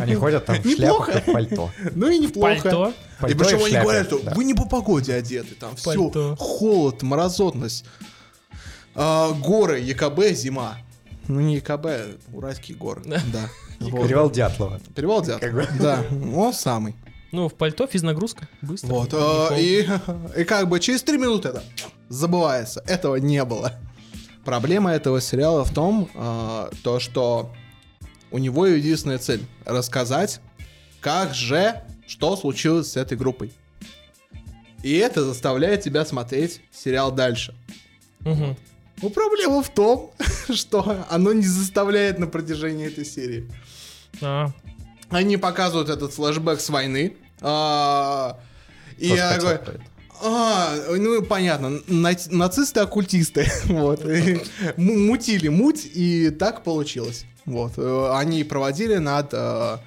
[0.02, 1.12] Они ходят там в Неплохо.
[1.12, 1.72] шляпах и в пальто.
[1.96, 2.62] ну и неплохо.
[2.62, 2.90] Пальто.
[2.90, 4.34] И Пальто причем в они шляпе, говорят, что да.
[4.36, 6.36] вы не по погоде одеты, там все, Пальто.
[6.40, 7.86] холод, морозотность.
[8.96, 10.78] А, горы, ЕКБ, зима.
[11.28, 11.88] Ну не ЕКБ,
[12.34, 13.50] Уральские горы, да.
[13.80, 14.08] Вот.
[14.08, 14.80] Перевал Дятлова.
[14.96, 15.68] Перевал Дятлова.
[15.80, 16.04] Да,
[16.36, 16.96] он самый.
[17.32, 18.48] Ну, в пальто физнагрузка.
[18.62, 18.88] Быстро.
[18.90, 19.56] Вот, а, холодно.
[19.56, 19.88] и,
[20.42, 21.64] и как бы через три минуты это
[22.08, 22.84] забывается.
[22.86, 23.74] Этого не было.
[24.46, 27.52] Проблема этого сериала в том, а, то, что
[28.30, 30.42] у него единственная цель— рассказать,
[31.02, 33.52] как же, что случилось с этой группой.
[34.84, 37.56] И это заставляет тебя смотреть сериал дальше.
[38.20, 38.58] Мгм.
[39.04, 40.12] Но проблема в том,
[40.54, 43.50] что оно не заставляет на протяжении этой серии.
[44.22, 44.50] А,
[45.10, 47.16] Они показывают этот флешбэк с войны.
[47.42, 48.38] а,
[48.98, 49.60] и Тоже я такой,
[50.24, 54.40] а, ну понятно, на- нацисты-оккультисты, вот, и
[54.78, 59.78] му- мутили муть, и так получилось, вот, Э, они проводили над э,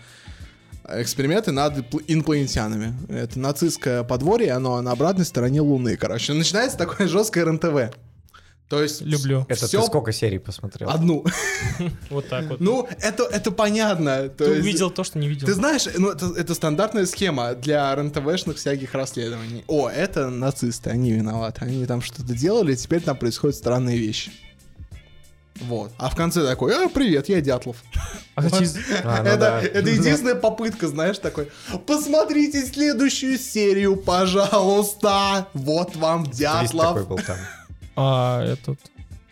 [0.91, 7.09] эксперименты над пл- инопланетянами, это нацистское подворье, оно на обратной стороне Луны, короче, начинается такое
[7.09, 7.97] жесткое РНТВ,
[8.69, 9.47] то есть люблю.
[9.49, 10.91] Это всё ты сколько серий посмотрел?
[10.91, 11.25] одну,
[12.11, 12.61] Вот так вот.
[12.61, 15.47] ну это это понятно, то Ты есть- увидел то, что не видел.
[15.47, 19.63] Ты знаешь, ну это, это стандартная схема для РНТВшных всяких расследований.
[19.69, 21.65] О, это нацисты, они виноваты.
[21.65, 24.33] Они там что-то делали, и теперь там происходят странные вещи.
[25.61, 25.91] Вот.
[25.97, 27.77] А в конце такой, а, привет, я Дятлов.
[28.35, 29.63] А, А, ну это, да.
[29.63, 31.49] это единственная попытка, знаешь, такой,
[31.87, 35.49] посмотрите следующую серию, пожалуйста.
[35.55, 37.09] Вот вам Твист такой Дятлов.
[37.09, 37.37] был там.
[37.97, 38.79] А этот...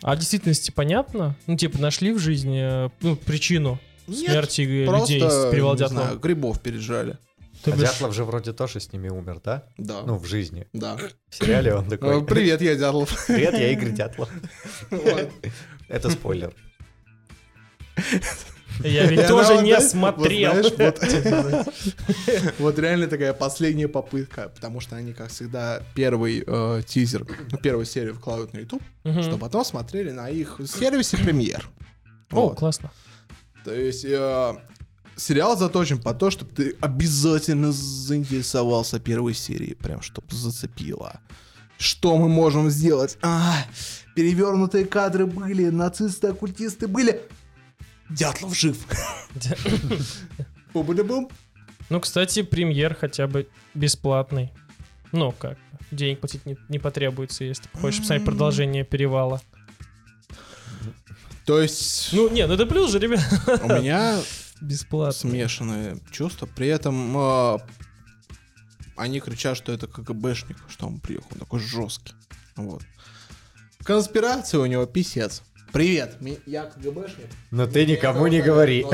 [0.02, 1.36] А в действительности понятно?
[1.46, 5.72] Ну, типа, нашли в жизни э, ну, причину Нет, смерти э, Просто, людей с перевала
[5.74, 6.02] не Дятлова?
[6.04, 7.16] знаю, грибов пережали.
[7.62, 9.64] То А бишь, Дятлов же вроде тоже с ними умер, да?
[9.78, 10.02] Да.
[10.02, 10.66] Ну, в жизни.
[10.74, 10.98] да.
[11.30, 12.24] В сериале он Э, такой.
[12.26, 13.24] Привет, я Дятлов.
[13.26, 14.28] Привет, я Игорь Дятлов.
[15.88, 16.52] Это спойлер.
[18.82, 20.54] Я ведь тоже не смотрел.
[22.58, 27.84] Вот, реально такая последняя попытка, потому что они, как всегда, первый э, тизер, ну, первую
[27.86, 28.82] серию вкладывают на YouTube,
[29.22, 31.68] чтобы потом смотрели на их сервисе премьер.
[32.30, 32.90] О, классно.
[33.64, 34.54] То есть э,
[35.16, 41.20] сериал заточен по то, чтобы ты обязательно заинтересовался первой серией, прям чтобы зацепило.
[41.78, 43.18] Что мы можем сделать?
[43.22, 43.56] А,
[44.14, 47.22] перевернутые кадры были, нацисты-оккультисты были.
[48.10, 48.86] Дятлов жив.
[50.72, 51.28] Бум-бум.
[51.90, 54.52] Ну, кстати, премьер хотя бы бесплатный.
[55.12, 55.58] Ну, как,
[55.90, 59.40] денег платить не, не потребуется, если ты хочешь посмотреть продолжение перевала.
[61.46, 63.20] То есть Ну, нет, ну это плюс же, ребят.
[63.62, 64.18] у меня
[64.60, 65.12] Бесплатно.
[65.30, 66.46] смешанные чувства.
[66.46, 67.58] При этом э,
[68.96, 72.14] они кричат, что это КГБшник, что он приехал он такой жесткий.
[72.56, 72.82] Вот.
[73.84, 75.42] Конспирация у него писец.
[75.74, 77.26] Привет, я КГБшник.
[77.50, 78.86] Но ты никому не говори.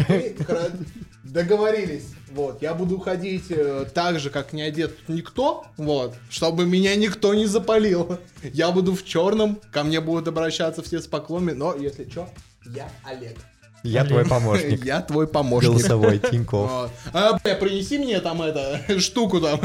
[1.22, 2.06] Договорились.
[2.32, 7.34] Вот, я буду ходить э, так же, как не одет никто, вот, чтобы меня никто
[7.34, 8.18] не запалил.
[8.42, 12.30] Я буду в черном, ко мне будут обращаться все с поклонами, но если что,
[12.64, 13.36] Я Олег.
[13.82, 14.82] Я твой помощник.
[14.82, 15.72] Я твой помощник.
[15.72, 16.70] Голосовой, Тинькофф.
[16.70, 16.90] Вот.
[17.12, 19.60] А, бля, принеси мне там это, штуку там.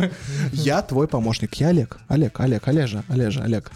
[0.52, 1.54] Я твой помощник.
[1.56, 1.98] Я Олег.
[2.10, 3.72] Олег, Олег, Олежа, Олежа, Олег.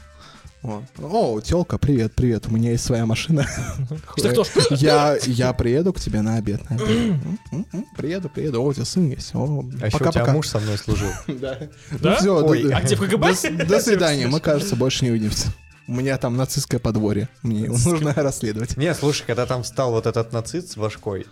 [0.62, 0.84] Вот.
[1.02, 2.48] О, телка, привет, привет.
[2.48, 3.48] У меня есть своя машина.
[4.72, 6.69] Я, я приеду к тебе на обед.
[6.69, 6.89] на обед.
[6.89, 8.62] М, м, м, Приеду, приеду.
[8.62, 9.34] О, у тебя сын есть.
[9.34, 10.34] О, А еще у тебя пока-пока.
[10.34, 11.10] муж со мной служил.
[11.28, 11.58] Да.
[11.91, 12.10] Да?
[12.12, 13.34] Ну все, Ой, а где в КГБ?
[13.58, 14.28] До, до свидания.
[14.28, 15.48] Мы, кажется, больше не увидимся.
[15.88, 17.30] У меня там нацистское подворье.
[17.41, 18.76] Мне его нужно расследовать.
[18.76, 21.26] Не, слушай, когда там встал вот этот нацист с башкой,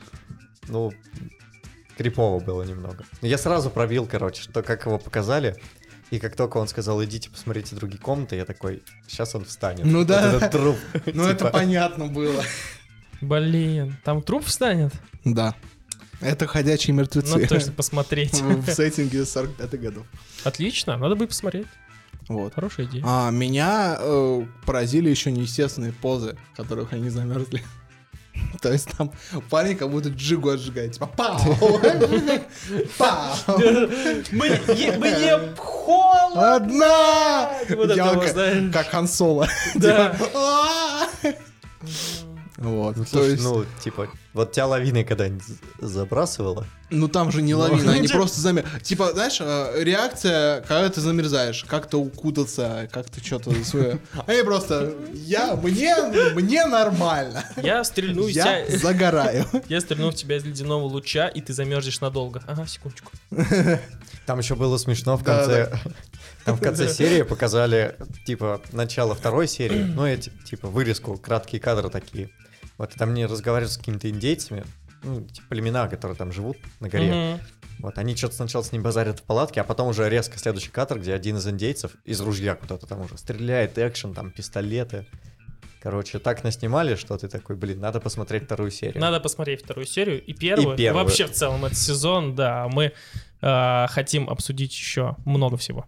[0.70, 0.94] ну,
[1.98, 3.04] крипово было немного.
[3.22, 5.58] Я сразу пробил, короче, что как его показали,
[6.12, 9.86] и как только он сказал, идите посмотрите другие комнаты, я такой, сейчас он встанет.
[9.86, 10.34] Ну Вот да.
[10.36, 10.78] этот труп.
[11.14, 11.50] Ну, это типа.
[11.52, 12.44] понятно было.
[13.22, 14.94] Блин, там труп встанет?
[15.26, 15.56] Да.
[16.22, 17.34] Это ходячие мертвецы.
[17.34, 18.42] Надо точно посмотреть.
[18.42, 20.06] В сеттинге 45-х годов.
[20.44, 21.68] Отлично, надо бы посмотреть.
[22.28, 22.54] Вот.
[22.56, 23.04] Хорошая идея.
[23.06, 27.64] А, меня э, поразили еще неестественные позы, в которых они замерзли.
[28.62, 29.12] То есть там
[29.50, 30.94] парень как будто джигу отжигает.
[30.94, 31.38] Типа пау!
[32.98, 33.36] Пау!
[34.32, 36.56] Мне холодно!
[36.56, 37.50] Одна!
[37.70, 38.74] Вот как- знаешь.
[38.74, 39.48] Как Хан Соло.
[39.76, 40.10] Да.
[40.18, 41.08] Типа, «А!»
[42.58, 42.98] Вот.
[42.98, 45.44] Ну, То слушай, есть, ну, типа, вот тебя лавиной когда-нибудь
[45.80, 46.66] забрасывало?
[46.90, 47.60] ну там же не Ну.
[47.60, 48.66] лавина, они просто замер.
[48.82, 54.00] Типа, знаешь, э, реакция, когда ты замерзаешь, как-то укутаться, как-то что-то свое.
[54.26, 55.94] Они просто, я, мне,
[56.34, 57.44] мне нормально.
[57.58, 58.78] Я стрельну из Я тебя.
[58.78, 59.46] загораю.
[59.68, 62.42] Я стрельну в тебя из ледяного луча, и ты замерзнешь надолго.
[62.48, 63.12] Ага, секундочку.
[64.26, 65.80] Там еще было смешно в Да, конце.
[66.46, 67.96] Там в конце серии показали,
[68.26, 69.84] типа, начало второй серии.
[69.84, 72.30] Ну, эти, типа, вырезку, краткие кадры такие.
[72.78, 74.64] Вот там они разговаривают с какими-то индейцами,
[75.04, 77.14] ну, типа, племена, которые там живут на горе.
[77.14, 77.42] Мгм.
[77.80, 81.00] Вот, они что-то сначала с ним базарят в палатке, а потом уже резко следующий кадр,
[81.00, 85.06] где один из индейцев из ружья куда-то там уже стреляет, экшен, там, пистолеты.
[85.80, 89.00] Короче, так наснимали, что ты такой, блин, надо посмотреть вторую серию.
[89.00, 90.74] Надо посмотреть вторую серию и первую.
[90.74, 91.06] И первую.
[91.06, 92.94] Вообще в целом этот сезон, да, мы
[93.42, 95.86] э, хотим обсудить еще много всего.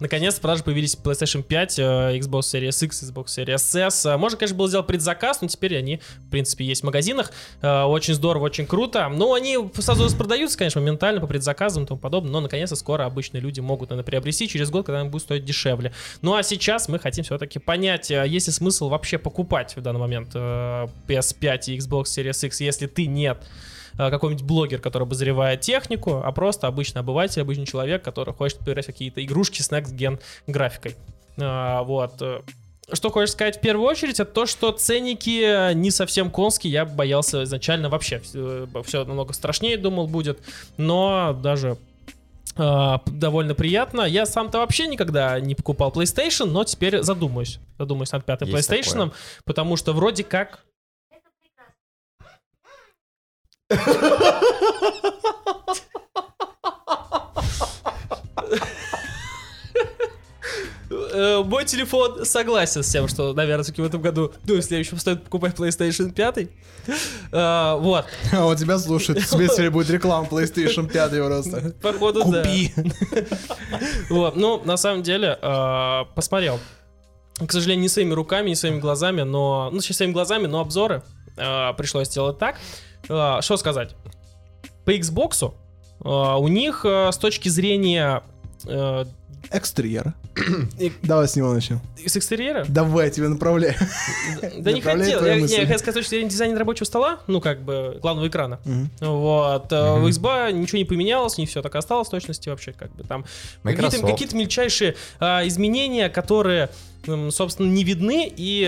[0.00, 1.82] Наконец, в продаже появились PlayStation 5, э,
[2.18, 4.06] Xbox Series X, Xbox Series S.
[4.06, 7.32] Э, Можно, конечно, было сделать предзаказ, но теперь они, в принципе, есть в магазинах.
[7.60, 9.08] Э, Очень здорово, очень круто.
[9.08, 13.42] Ну, они сразу распродаются, конечно, моментально по предзаказам и тому подобное, но, наконец-то, скоро обычные
[13.42, 15.92] люди могут, наверное, приобрести через год, когда они будут стоить дешевле.
[16.22, 20.30] Ну, а сейчас мы хотим все-таки понять, есть ли смысл вообще покупать в данный момент
[20.34, 23.44] э, PS5 и Xbox Series X, если ты нет
[24.08, 28.88] какой-нибудь блогер, который обозревает технику, а просто обычный обыватель, обычный человек, который хочет поиграть в
[28.88, 30.96] какие-то игрушки с Next Gen графикой.
[31.38, 32.22] А, Вот.
[32.22, 32.40] э,
[32.92, 36.72] Что хочешь сказать в первую очередь, это то, что ценники не совсем конские.
[36.72, 38.20] Я боялся изначально вообще.
[38.20, 40.38] Все намного страшнее, думал, будет.
[40.76, 41.76] Но даже
[42.56, 44.02] э, довольно приятно.
[44.02, 47.58] Я сам-то вообще никогда не покупал PlayStation, но теперь задумаюсь.
[47.78, 49.12] Задумаюсь над пятым Есть PlayStation, такое.
[49.44, 50.64] потому что вроде как
[51.12, 51.16] Э,
[61.44, 65.24] Мой телефон согласен с тем, что, наверное, все-таки в этом году, ну, в следующем стоит
[65.24, 66.38] покупать PlayStation 5.
[67.32, 71.74] Э, Вот, А у тебя слушают, в смысле будет реклама PlayStation 5 просто.
[71.82, 72.42] походу, да.
[72.42, 72.72] Купи.
[74.08, 76.58] Вот, ну, на самом деле, э, посмотрел.
[77.46, 79.70] К сожалению, не своими руками, не своими глазами, но...
[79.72, 81.02] Ну, сейчас своими глазами, но обзоры
[81.36, 82.56] э, пришлось сделать так.
[83.08, 83.94] Э, Что сказать?
[84.84, 85.52] По Xbox
[86.04, 86.08] э,
[86.38, 88.22] у них э, с точки зрения
[88.66, 89.04] э,
[89.52, 90.14] Экстерьер.
[90.78, 91.80] И- Давай с него начнем.
[92.06, 93.74] с экстерьера, Давай, я тебя направляю.
[94.58, 95.24] да не хотел.
[95.24, 98.58] Я, хотел сказать, с точки зрения дизайна рабочего стола, ну, как бы, главного экрана.
[99.00, 99.70] Вот.
[99.70, 103.24] В XBA ничего не поменялось, не все так осталось в точности вообще, как бы там.
[103.62, 106.70] Какие-то, мельчайшие изменения, которые,
[107.30, 108.66] собственно, не видны, и,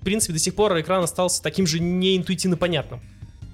[0.00, 3.00] в принципе, до сих пор экран остался таким же неинтуитивно понятным.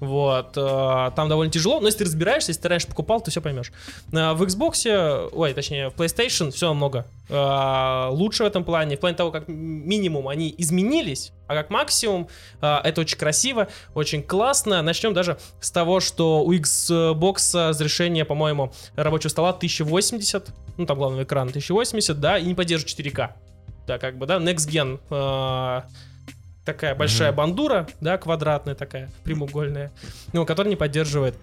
[0.01, 3.41] Вот, э, там довольно тяжело, но если ты разбираешься, если ты раньше покупал, то все
[3.41, 3.73] поймешь.
[4.13, 9.01] А В Xbox, ой, точнее, в PlayStation все намного э, лучше в этом плане, в
[9.01, 12.29] плане того, как минимум они изменились, а как максимум
[12.61, 14.83] э, это очень красиво, очень классно.
[14.83, 21.23] Начнем даже с того, что у Xbox разрешение, по-моему, рабочего стола 1080, ну там главный
[21.23, 23.31] экран 1080, да, и не поддерживает 4К.
[23.87, 25.83] Да, как бы, да, Next Gen э,
[26.65, 27.37] такая большая Мгм.
[27.37, 29.93] бандура, да, квадратная такая, прямоугольная,
[30.33, 31.37] ну, которая не поддерживает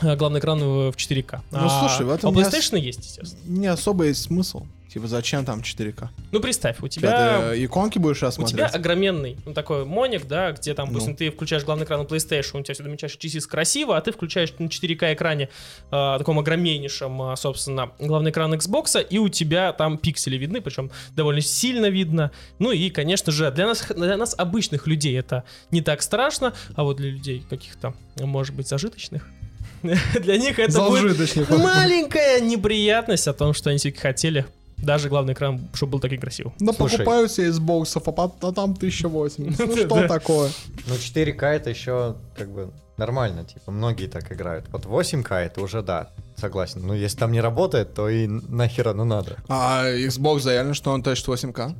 [0.00, 1.40] э, главный экран в в 4К.
[1.50, 3.40] Ну, слушай, в этом а у не PlayStation есть, естественно.
[3.44, 4.66] Не особо есть смысл.
[4.94, 6.06] Типа, зачем там 4К?
[6.30, 7.50] Ну, представь, у тебя...
[7.50, 8.70] Ты иконки будешь У рассматривать?
[8.70, 10.92] тебя огроменный, ну, такой моник, да, где там, Ну.
[10.92, 14.12] допустим, ты включаешь главный экран на PlayStation, у тебя все замечаешь чисис красиво, а ты
[14.12, 15.48] включаешь на 4К экране,
[15.90, 20.92] э, таком огромнейшем, э, собственно, главный экран Xbox, и у тебя там пиксели видны, причем
[21.16, 22.30] довольно сильно видно.
[22.60, 26.84] Ну и, конечно же, для нас, для нас обычных людей это не так страшно, а
[26.84, 29.28] вот для людей каких-то, может быть, зажиточных,
[29.82, 34.46] для них это будет маленькая неприятность о том, что они все-таки хотели.
[34.84, 36.52] Даже главный экран, чтобы был таким красивым.
[36.58, 36.98] Да Слушай.
[36.98, 39.58] покупаю себе из боксов, а а там 1080.
[39.64, 40.50] Ну что такое?
[40.86, 44.66] Ну, 4К это еще как бы нормально, типа, многие так играют.
[44.70, 46.86] Вот 8К это уже да, согласен.
[46.86, 49.38] Но если там не работает, то и нахер оно надо.
[49.48, 51.74] А Xbox заявлено, что он точит 8К.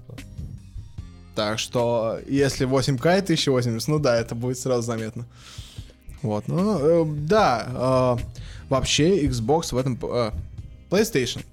[1.35, 5.27] Так что, если 8К и 1080, ну да, это будет сразу заметно.
[6.23, 8.25] Вот, ну, э, да, э,
[8.69, 9.99] вообще Xbox в этом...
[10.03, 10.31] э,
[10.91, 11.45] PlayStation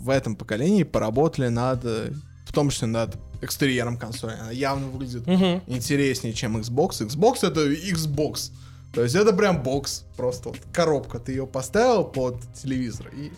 [0.00, 2.12] в этом поколении поработали над, э,
[2.46, 4.34] в том числе над экстерьером консоли.
[4.40, 5.62] Она явно выглядит Мгм.
[5.66, 7.06] интереснее, чем Xbox.
[7.06, 8.50] Xbox это Xbox.
[8.92, 11.20] То есть это прям бокс, просто вот коробка.
[11.20, 13.30] Ты ее поставил под телевизор и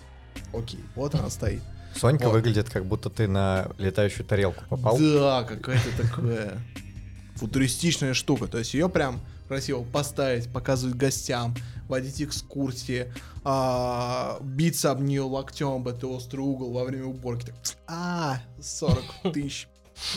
[0.56, 1.60] окей, вот она стоит.
[1.94, 2.32] Сонька Вот.
[2.32, 4.96] выглядит, как будто ты на летающую тарелку попал.
[4.98, 6.58] Да, какая-то такая
[7.36, 8.46] футуристичная штука.
[8.46, 9.20] То есть ее прям
[9.52, 11.54] красиво поставить, показывать гостям,
[11.86, 13.12] водить экскурсии,
[13.44, 17.52] а, биться об нее локтем, это острый угол во время уборки.
[17.62, 19.02] Так, а, 40
[19.34, 19.68] тысяч.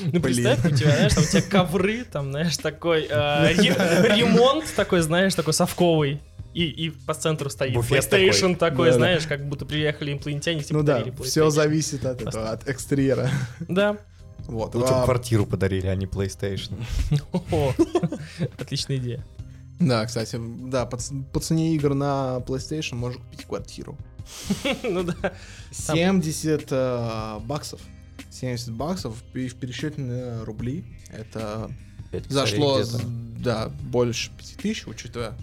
[0.05, 4.73] Ну, представь, у тебя, знаешь, там у тебя ковры, там, знаешь, такой э, ре- ремонт
[4.73, 6.21] такой, знаешь, такой совковый.
[6.53, 8.97] И, и по центру стоит Буфет PlayStation такой, Да-да.
[8.99, 13.29] знаешь, как будто приехали инопланетяне, все Ну да, все зависит от этого, от экстерьера.
[13.59, 13.97] Да.
[14.47, 14.75] Вот.
[14.75, 16.73] Лучше бы а, квартиру подарили, а не PlayStation.
[18.59, 19.25] Отличная идея.
[19.79, 20.97] Да, кстати, да, по,
[21.39, 23.97] цене игр на PlayStation можно купить квартиру.
[24.83, 25.33] Ну да.
[25.71, 27.81] 70 э, баксов.
[28.31, 30.85] 70 баксов и в пересчете на рубли.
[31.09, 31.69] Это
[32.29, 32.81] зашло,
[33.39, 35.33] да, больше 5000, учитывая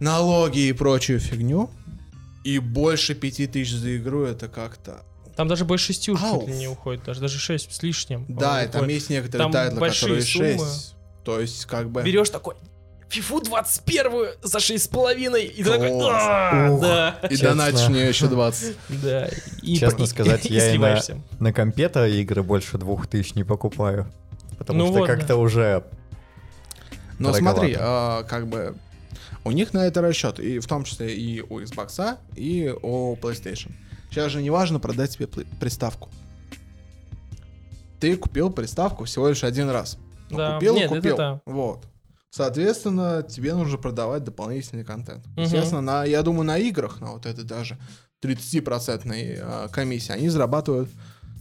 [0.00, 1.70] налоги и прочую фигню.
[2.44, 5.04] И больше 5000 за игру это как-то...
[5.38, 8.26] Там даже больше шести уж чуть ли не уходит, даже, даже шесть с лишним.
[8.26, 8.94] Да, и там уходит.
[8.96, 10.68] есть некоторые Там тайтлы, большие которые суммы.
[10.68, 10.94] 6.
[11.24, 12.02] То есть, как бы...
[12.02, 12.56] Берешь такой,
[13.08, 15.90] фифу 21 за шесть с половиной, и ты такой.
[16.10, 17.50] «А, да, И Честно.
[17.50, 18.76] донатишь мне еще 20.
[19.00, 19.28] да.
[19.62, 24.12] И, Честно сказать, и я и на, компе-то игры больше двух тысяч не покупаю.
[24.58, 25.84] Потому Ну что вот, как-то уже...
[27.20, 28.74] Но смотри, а, как бы
[29.44, 33.70] у них на это расчет, и в том числе и у Xbox, и у PlayStation.
[34.10, 36.08] Сейчас же не важно продать себе приставку.
[38.00, 39.98] Ты купил приставку всего лишь один раз.
[40.30, 41.16] Ну, Да, купил, нет, это купил.
[41.16, 41.40] да.
[41.46, 41.84] Вот.
[42.30, 45.26] Соответственно, тебе нужно продавать дополнительный контент.
[45.28, 45.42] Мгм.
[45.42, 47.78] Естественно, на, я думаю, на играх, на вот это даже
[48.22, 50.90] 30% а, комиссии, они зарабатывают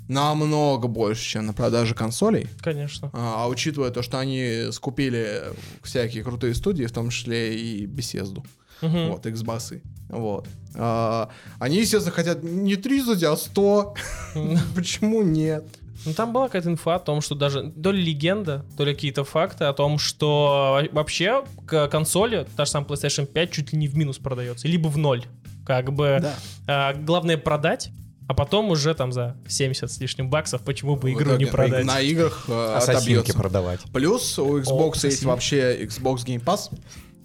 [0.07, 2.47] намного больше, чем на продаже консолей.
[2.61, 3.09] Конечно.
[3.13, 5.43] А, а учитывая то, что они скупили
[5.83, 8.45] всякие крутые студии, в том числе и Беседу,
[8.81, 9.09] Мгм.
[9.11, 9.81] вот, Xbox.
[10.09, 10.47] Вот.
[10.75, 13.95] А, они, естественно, хотят не 30, а 100.
[14.75, 15.65] Почему нет?
[16.05, 19.23] Ну, там была какая-то инфа о том, что даже то ли легенда, то ли какие-то
[19.25, 23.79] факты о том, что во- вообще к консоли, та же самая PlayStation 5, чуть ли
[23.79, 25.25] не в минус продается, либо в ноль.
[25.65, 26.35] Как бы Да.
[26.67, 27.89] а, главное продать,
[28.29, 31.85] а потом уже там за 70 с лишним баксов, почему бы игру не итоге продать.
[31.85, 33.33] На играх э, Ассасинки отобьется.
[33.37, 33.79] продавать.
[33.91, 35.27] Плюс у Xbox есть ассасин.
[35.29, 36.69] вообще Xbox Game Pass.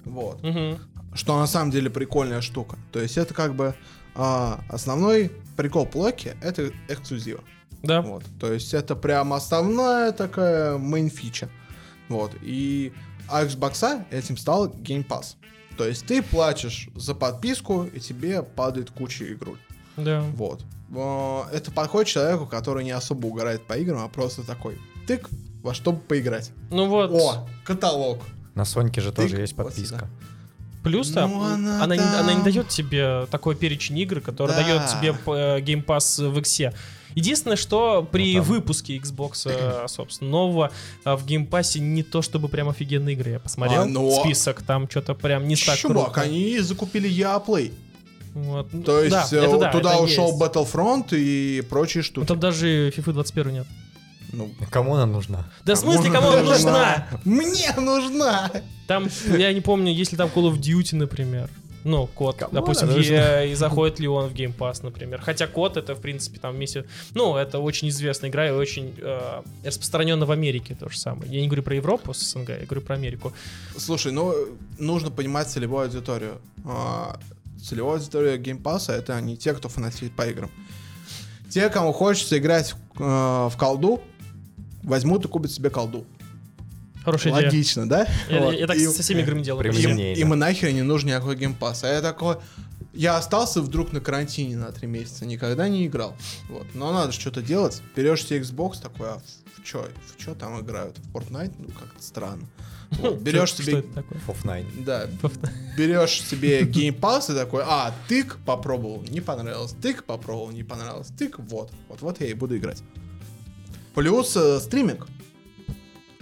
[0.05, 0.43] Вот.
[0.43, 0.79] Мгм.
[1.15, 2.77] Что на самом деле прикольная штука.
[2.91, 3.75] То есть это как бы
[4.15, 7.43] а, основной прикол плойки— это эксклюзива.
[7.83, 8.01] Да.
[8.01, 8.25] Вот.
[8.41, 11.49] То есть это прям основная такая main фича.
[12.09, 12.33] Вот.
[12.43, 12.93] И
[13.29, 15.37] а Xbox этим стал Game Pass.
[15.77, 19.59] То есть ты платишь за подписку, и тебе падает куча игруль.
[19.97, 20.21] Да.
[20.37, 20.65] Вот.
[20.95, 25.29] Э, Это подходит человеку, который не особо угорает по играм, а просто такой тык,
[25.63, 26.53] во что бы поиграть.
[26.71, 27.11] Ну вот.
[27.11, 28.23] О, каталог.
[28.55, 29.97] На Соньке же тоже Тык, есть вот подписка.
[29.97, 30.11] сюда.
[30.83, 32.45] Плюс там, Ну, она она, не, она не там.
[32.45, 34.63] дает тебе такой перечень игр, который Да.
[34.63, 36.61] дает тебе э, Game Pass в X.
[37.15, 38.53] Единственное, что при Ну, там.
[38.53, 40.71] выпуске Xbox, э, собственно, нового
[41.05, 43.33] э, в Game Pass не то чтобы прям офигенные игры.
[43.33, 46.21] Я посмотрел А, но- список, там что-то прям не так Чувак, круто.
[46.23, 47.73] они закупили Яплей.
[48.35, 48.71] Вот.
[48.85, 50.41] То есть Да, это да, туда это ушел есть.
[50.43, 52.27] Battlefront и прочие штуки.
[52.27, 53.67] там даже FIFA 21 нет.
[54.33, 55.51] Ну, Кому она нужна?
[55.65, 57.09] Да в смысле, кому она нужна?
[57.25, 58.51] Мне нужна!
[58.87, 61.49] Там, я не помню, есть ли там Call of Duty, например.
[61.85, 65.21] Ну, код, Кому допустим, и, и заходит ли он в Game Pass, например.
[65.21, 66.85] Хотя код это, в принципе, там вместе...
[67.15, 71.33] Ну, это очень известная игра и очень э, распространена в Америке то же самое.
[71.33, 73.33] Я не говорю про Европу с СНГ, я говорю про Америку.
[73.77, 74.33] Слушай, ну,
[74.79, 76.41] нужно понимать целевую аудиторию.
[76.65, 77.19] А,
[77.63, 80.51] Целевая аудитория Game Pass это не те, кто фанатеет по играм.
[81.49, 84.01] Те, кому хочется играть э, в колду,
[84.83, 86.05] возьмут и купят себе колду.
[87.05, 87.47] Хорошая идея.
[87.47, 88.07] Логично, да?
[88.31, 88.55] Я, Вот.
[88.55, 89.73] я так И- со всеми играми делаю.
[89.73, 91.85] Им, им и нахер не нужен никакой геймпас.
[91.85, 92.37] А я такой...
[92.95, 96.15] Я остался вдруг на карантине на три месяца, никогда не играл.
[96.51, 96.67] Вот.
[96.75, 97.81] Но надо что-то делать.
[97.97, 99.23] Берешь себе Xbox, такой, а
[99.57, 100.99] в чё, в чё там играют?
[100.99, 101.55] В Fortnite?
[101.59, 102.43] Ну, как-то странно.
[103.01, 103.21] Вот.
[103.23, 103.79] Берешь Что себе...
[103.79, 104.21] это такое?
[104.29, 104.67] Офлайн.
[104.85, 105.07] Да,
[105.79, 111.09] берешь себе Game Pass и такой, а, тык, попробовал, не понравилось, тык, попробовал, не понравилось,
[111.19, 112.83] тык, вот, вот, вот я и буду играть.
[113.95, 115.07] Плюс э, стриминг.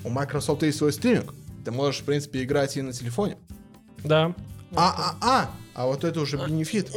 [0.05, 1.35] У Microsoft есть свой стриминг.
[1.65, 3.37] Ты можешь, в принципе, играть и на телефоне.
[4.03, 4.35] Да.
[4.75, 6.91] А, а, а, а вот это уже бенефит.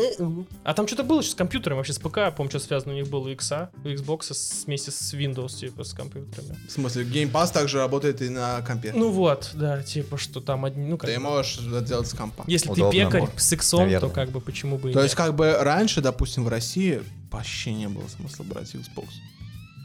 [0.63, 3.07] А там что-то было еще с компьютером, вообще с ПК, помню, что связано у них
[3.07, 6.57] было у X, у Xbox с, вместе с Windows, типа, с компьютерами.
[6.67, 8.91] В смысле, геймпас также работает и на компе.
[8.93, 12.13] Ну вот, да, типа, что там одни, ну как Ты бы, можешь это делать с
[12.13, 12.43] компа.
[12.47, 15.03] Если Удобно, ты пекарь вот, с иксом, то как бы почему бы и То нет.
[15.05, 17.01] есть, как бы раньше, допустим, в России
[17.31, 19.07] вообще не было смысла брать Xbox.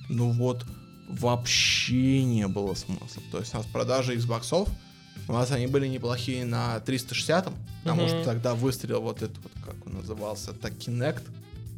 [0.09, 0.65] Ну вот,
[1.09, 3.23] вообще не было смысла.
[3.33, 4.69] То есть, у нас продажи Xbox,
[5.27, 7.49] у нас они были неплохие на 360
[7.83, 8.09] потому Мгм.
[8.11, 11.23] что тогда выстрелил вот этот вот, как он назывался, это Kinect.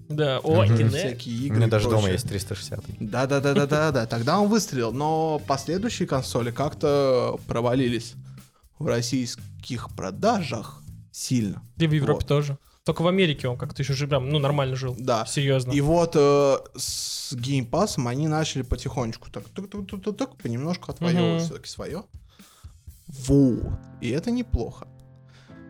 [0.09, 0.65] Да, о.
[0.65, 0.89] Kinect.
[0.89, 2.15] Всякие У игры меня и даже дома прочее.
[2.15, 2.85] есть 360.
[2.99, 4.07] Да, да, да, да, да, да.
[4.07, 8.15] Тогда он выстрелил, но последующие консоли как-то провалились
[8.81, 11.63] в российских продажах сильно.
[11.77, 12.27] И в Европе Вот.
[12.27, 12.59] тоже.
[12.91, 14.97] Только в Америке он как-то еще же прям, ну, нормально жил.
[14.99, 15.25] Да.
[15.25, 15.71] Серьезно.
[15.71, 20.91] И вот э, с геймпасом они начали потихонечку так, так, так, так, так, так, понемножку
[20.91, 21.45] отвоевывать Мгм.
[21.45, 22.03] все-таки свое.
[23.07, 23.63] Вот.
[24.01, 24.89] И это неплохо.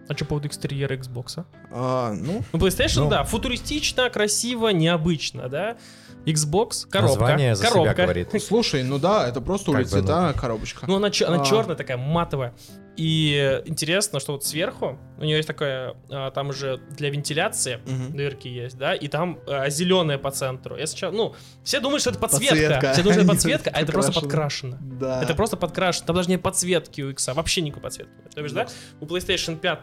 [0.08, 1.44] А что по поводу экстерьера Xbox?
[1.70, 3.10] А, ну, Ну, PlayStation, Ну.
[3.10, 5.76] да, футуристично, красиво, необычно, да.
[6.24, 7.20] Xbox, коробка.
[7.20, 7.92] Название за коробка.
[7.92, 8.42] себя говорит.
[8.42, 10.86] слушай, ну да, это просто Как бы, улицетая коробочка.
[10.86, 11.44] Ну, она, чё- она А.
[11.44, 12.54] черная такая, матовая.
[12.97, 18.16] И интересно, что вот сверху у нее есть такое, а, там уже для вентиляции Мгм.
[18.16, 19.38] дырки есть, да, и там
[19.68, 20.76] зеленая по центру.
[20.76, 22.57] Я сначала, ну, все думают, что это подсветка.
[22.57, 22.93] Подсветка.
[22.93, 24.78] Все думают, что это подсветка, а это просто подкрашено.
[24.80, 25.22] Да.
[25.22, 26.07] Это просто подкрашено.
[26.07, 28.12] Там даже нет подсветки у X, вообще никакой подсветки.
[28.34, 28.66] То есть, да,
[29.01, 29.78] у PlayStation 5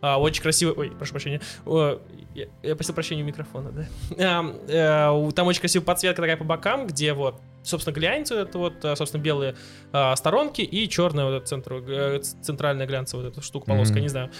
[0.00, 0.74] а, очень красивый...
[0.74, 1.40] Ой, прошу прощения.
[1.66, 2.00] О,
[2.34, 3.86] я, я просил прощения у микрофона, да.
[4.78, 8.96] А, там очень красивая подсветка такая по бокам, где вот, собственно, глянец, это вот, а,
[8.96, 9.54] собственно, белые
[9.92, 14.02] а, сторонки и черная вот эта центр, э, центральная глянцевая вот эта штука, полоска, Мгм.
[14.02, 14.30] не знаю.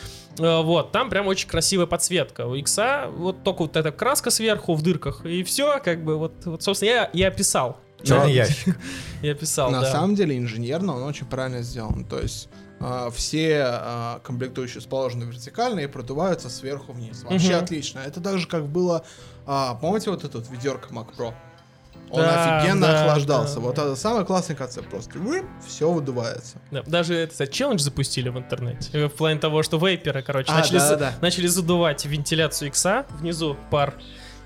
[0.40, 2.46] А, вот, там прям очень красивая подсветка.
[2.46, 2.78] У X
[3.16, 6.90] вот только вот эта краска сверху в дырках, и все, как бы, вот, вот собственно,
[6.90, 7.78] я, я описал.
[8.02, 8.76] Черный Я- ящик.
[9.22, 9.90] Я писал, На да.
[9.90, 12.04] самом деле инженерно он очень правильно сделан.
[12.04, 12.48] То есть
[12.78, 17.24] а, все а, комплектующие расположены вертикально и продуваются сверху вниз.
[17.24, 17.64] Вообще Мгм.
[17.64, 17.98] отлично.
[17.98, 19.04] Это так же, как было...
[19.80, 21.34] помните вот этот ведерко Mac Pro?
[22.10, 23.54] Он Да, офигенно да, охлаждался.
[23.56, 23.82] да, вот да.
[23.84, 24.88] это самый классный концепт.
[24.88, 25.12] Просто
[25.66, 26.58] все выдувается.
[26.70, 28.88] Да, даже этот челлендж запустили в интернете.
[28.92, 31.12] Э, В плане того, что вейперы, короче, А, начали, за- да-да-да.
[31.20, 33.94] начали задувать вентиляцию икса внизу пар.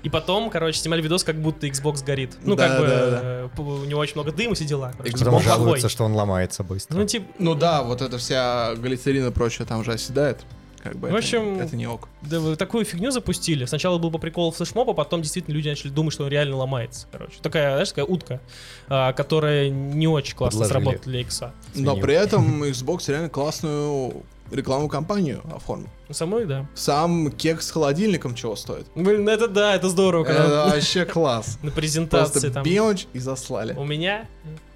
[0.03, 2.35] И потом, короче, снимали видос, как будто Xbox горит.
[2.43, 3.19] Ну, как бы Да-да-да.
[3.23, 4.91] э, п- у него очень много дыма, все дела.
[4.97, 5.13] короче.
[5.17, 5.57] Потом Он плохой.
[5.59, 6.97] жалуются, что он ломается быстро.
[6.97, 10.41] Ну, типа, Ну да, вот эта вся глицерин и прочее там же оседает.
[10.83, 12.09] Как бы В это- общем, это, не ок.
[12.21, 13.63] да вы такую фигню запустили.
[13.63, 17.07] Сначала был по приколу флешмоб, а потом действительно люди начали думать, что он реально ломается.
[17.09, 18.41] Короче, такая, знаешь, такая утка,
[18.89, 20.83] а, которая не очень классно Подложили.
[20.83, 21.53] сработала для икса.
[21.73, 25.87] Но при этом Xbox реально классную рекламную кампанию оформил.
[26.09, 26.67] Ну, самой, да.
[26.75, 28.85] Сам кекс с холодильником чего стоит?
[28.93, 31.59] Блин, это да, это здорово, когда Это вообще класс.
[31.63, 32.63] на презентации Просто там.
[32.63, 33.73] бемочь и заслали.
[33.73, 34.27] У меня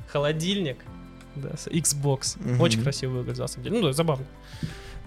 [0.07, 0.77] холодильник,
[1.35, 2.37] да, с Xbox.
[2.39, 2.61] Мгм.
[2.61, 3.75] Очень красиво выглядит, на самом деле.
[3.81, 4.25] Ну, да, забавно.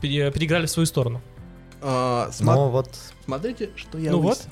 [0.01, 1.21] Пере- переиграли в свою сторону.
[1.83, 2.91] А, сма- Но вот
[3.25, 4.51] Смотрите, что я Ну выяснил.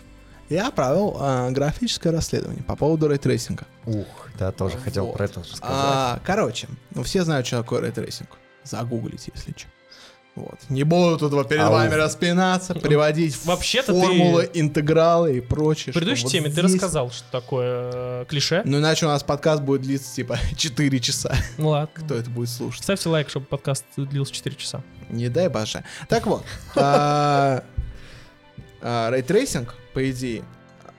[0.49, 3.67] Я провел а, графическое расследование по поводу рейтрейсинга.
[3.85, 4.07] Ух,
[4.39, 5.17] да, тоже хотел Вот.
[5.17, 5.61] про это рассказать.
[5.63, 8.31] А, короче, ну все знают, что такое ray tracing.
[8.65, 9.69] Загуглите, если что.
[10.39, 10.59] Вот.
[10.69, 11.73] Не буду тут перед Ау.
[11.73, 15.93] вами распинаться, приводить Вообще-то формулы, ты- интегралы и прочее.
[15.93, 18.63] В предыдущей вот теме ты здесь- рассказал, что такое э, клише.
[18.65, 21.35] Ну иначе у нас подкаст будет длиться типа 4 часа.
[21.57, 21.91] Ну ладно.
[21.93, 22.85] Кто это будет слушать?
[22.85, 24.85] Ставьте лайк, чтобы подкаст длился 4 часа.
[25.11, 25.83] Не дай боже.
[26.09, 26.45] Так вот,
[26.77, 27.65] а,
[28.81, 30.45] а, ray tracing, по идее,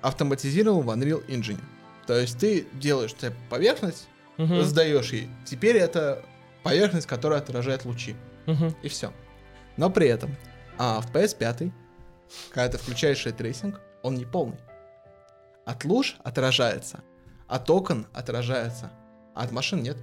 [0.02, 1.60] автоматизировал в Unreal Engine.
[2.08, 3.16] То есть ты делаешь
[3.50, 5.30] поверхность, сдаешь ей.
[5.46, 6.24] Теперь это
[6.64, 8.16] поверхность, которая отражает лучи.
[8.82, 9.14] И все.
[9.80, 10.36] Но при этом
[10.78, 11.72] а, в PS5,
[12.52, 14.60] когда ты включаешь ray tracing, он не полный.
[15.66, 17.00] От луж отражается,
[17.48, 18.92] от окон отражается,
[19.34, 19.96] а от машин нет.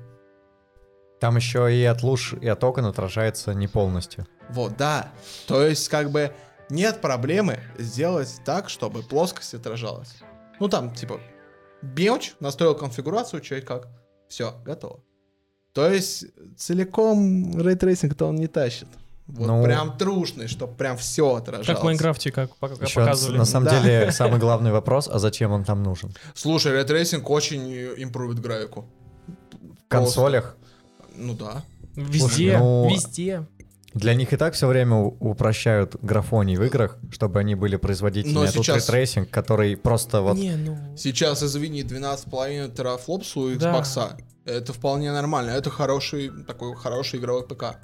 [1.21, 4.27] Там еще и от луж, и от окон отражается не полностью.
[4.49, 5.13] Вот, да.
[5.47, 6.33] То есть, как бы,
[6.71, 10.17] нет проблемы сделать так, чтобы плоскость отражалась.
[10.59, 11.21] Ну, там, типа,
[11.83, 13.89] бенч, настроил конфигурацию, что и как.
[14.27, 15.05] Все, готово.
[15.75, 16.25] То есть,
[16.57, 18.89] целиком рейтрейсинг-то он не тащит.
[19.27, 19.65] Вот Ну.
[19.65, 21.67] прям трушный, чтобы прям все отражалось.
[21.67, 22.51] Как в Майнкрафте, как
[22.81, 23.39] Еще показывали.
[23.39, 23.83] на самом Да.
[23.83, 26.15] деле самый главный вопрос, а зачем он там нужен?
[26.35, 27.73] Слушай, ray tracing очень
[28.03, 28.85] импровит графику.
[29.59, 30.57] В консолях
[31.17, 31.65] Ну да.
[31.97, 33.47] Везде, ну, везде.
[33.95, 38.43] для них и так все время упрощают графоний в играх, чтобы они были производительнее.
[38.45, 40.37] Но А тут сейчас- ray tracing, который просто вот...
[40.37, 40.79] Не, ну...
[40.97, 43.73] Сейчас, извини, 12,5 терафлопс у Да.
[43.81, 44.21] Xbox.
[44.45, 45.51] Это вполне нормально.
[45.51, 47.79] Это хороший, такой хороший игровой ПК.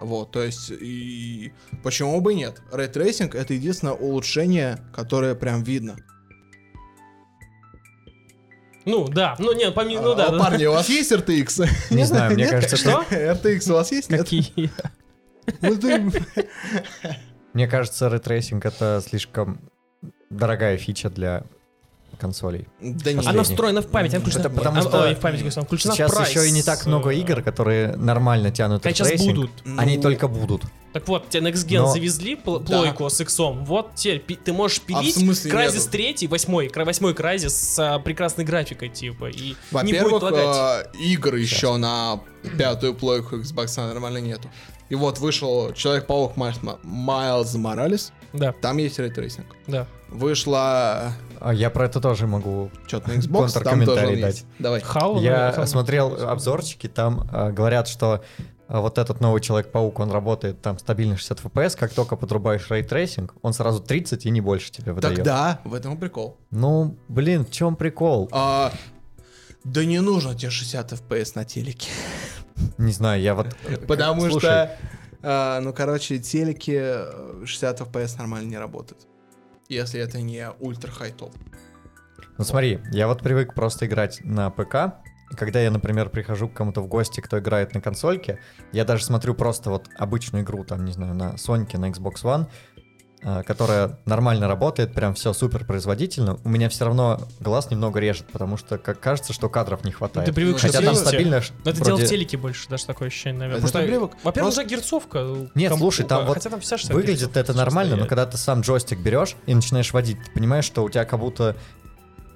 [0.00, 2.60] Вот, то есть, и почему бы нет?
[2.72, 5.96] Ray tracing это единственное улучшение, которое прям видно.
[8.84, 9.34] Ну, да.
[9.38, 10.02] Ну, нет, помимо...
[10.02, 10.26] Ну, да.
[10.26, 10.38] А, да.
[10.38, 11.68] Парни, у вас есть RTX?
[11.90, 12.52] Не знаю, мне Нет?
[12.52, 13.04] кажется, Что?
[13.10, 14.10] RTX у вас есть?
[14.10, 14.20] Нет?
[14.20, 14.70] Какие?
[15.60, 15.76] Ну,
[17.52, 19.60] Мне кажется, ray tracing это слишком
[20.30, 21.44] дорогая фича для
[22.16, 22.66] консолей.
[22.80, 23.26] Да не.
[23.26, 25.92] Она встроена в память, она включена Это потому она- что ой, в память, она включена
[25.92, 26.30] в Сейчас price.
[26.30, 29.50] еще и не так много игр, которые нормально тянут Конечно, сейчас ray tracing.
[29.64, 29.78] будут.
[29.78, 30.62] Они Ну, только будут.
[30.92, 32.64] Так вот, тебе Next Gen Но- завезли пл- Да.
[32.78, 33.64] плойку с иксом.
[33.66, 35.90] Вот теперь пи- ты можешь А в пилить смысле Crysis нету?
[35.90, 40.86] 3, 8, кра- 8 Crysis с а, прекрасной графикой, типа, и не будет Во-первых, лагать.
[40.94, 42.20] э, игр еще на
[42.56, 44.48] пятую плойку Xbox нормально нету.
[44.88, 48.12] И вот вышел Человек-паук Майлз Моралес.
[48.32, 49.46] Да, Там есть ray tracing.
[49.66, 49.86] да.
[50.08, 52.70] Вышла А Я про это тоже могу.
[52.86, 54.46] что-то на Xbox, там тоже Контркомментарий он есть.
[54.58, 54.80] Давай.
[54.80, 58.22] Хау, Я ну, смотрел обзорчики, там э, говорят, что
[58.68, 62.87] э, вот этот новый Человек-паук, он работает там стабильно 60 FPS, как только подрубаешь ray
[62.87, 65.16] tracing, он сразу 30 и не больше тебе выдает.
[65.16, 66.38] Тогда в этом и прикол.
[66.50, 68.28] Ну, блин, в чем прикол?
[68.32, 68.72] А,
[69.64, 71.90] да не нужно тебе 60 FPS на телеке.
[72.78, 73.48] Не знаю, я вот...
[73.64, 74.76] э, Потому слушай, что,
[75.22, 79.06] а, ну, короче, телеки э, 60 FPS нормально не работают.
[79.68, 81.34] Если это не ультра хай топ.
[82.38, 85.02] Ну смотри, я вот привык просто играть на ПК,
[85.36, 88.38] когда я, например, прихожу к кому-то в гости, кто играет на консольке,
[88.72, 92.46] я даже смотрю просто вот обычную игру, там, не знаю, на Соньке, на Xbox One,
[93.44, 98.56] которая нормально работает, прям все супер производительно, у меня все равно глаз немного режет, потому
[98.56, 100.28] что как кажется, что кадров не хватает.
[100.28, 101.42] Ты привык, Хотя там стабильно...
[101.64, 103.58] Но это вроде- дело в телеке больше, даже такое ощущение, наверное.
[103.58, 104.10] Это Потому что, привык.
[104.22, 105.48] Во-первых, уже герцовка.
[105.54, 108.60] Нет, ком- слушай, там вот там вся 60 Выглядит это нормально, но когда ты сам
[108.60, 111.56] джойстик берешь и начинаешь водить, ты понимаешь, что у тебя как будто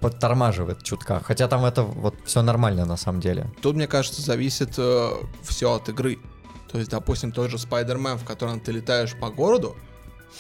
[0.00, 1.20] подтормаживает чутка.
[1.22, 3.46] Хотя там это вот все нормально на самом деле.
[3.62, 6.18] Тут, мне кажется, зависит все от игры.
[6.72, 9.76] То есть, допустим, тот же Spider-Man, в котором ты летаешь по городу,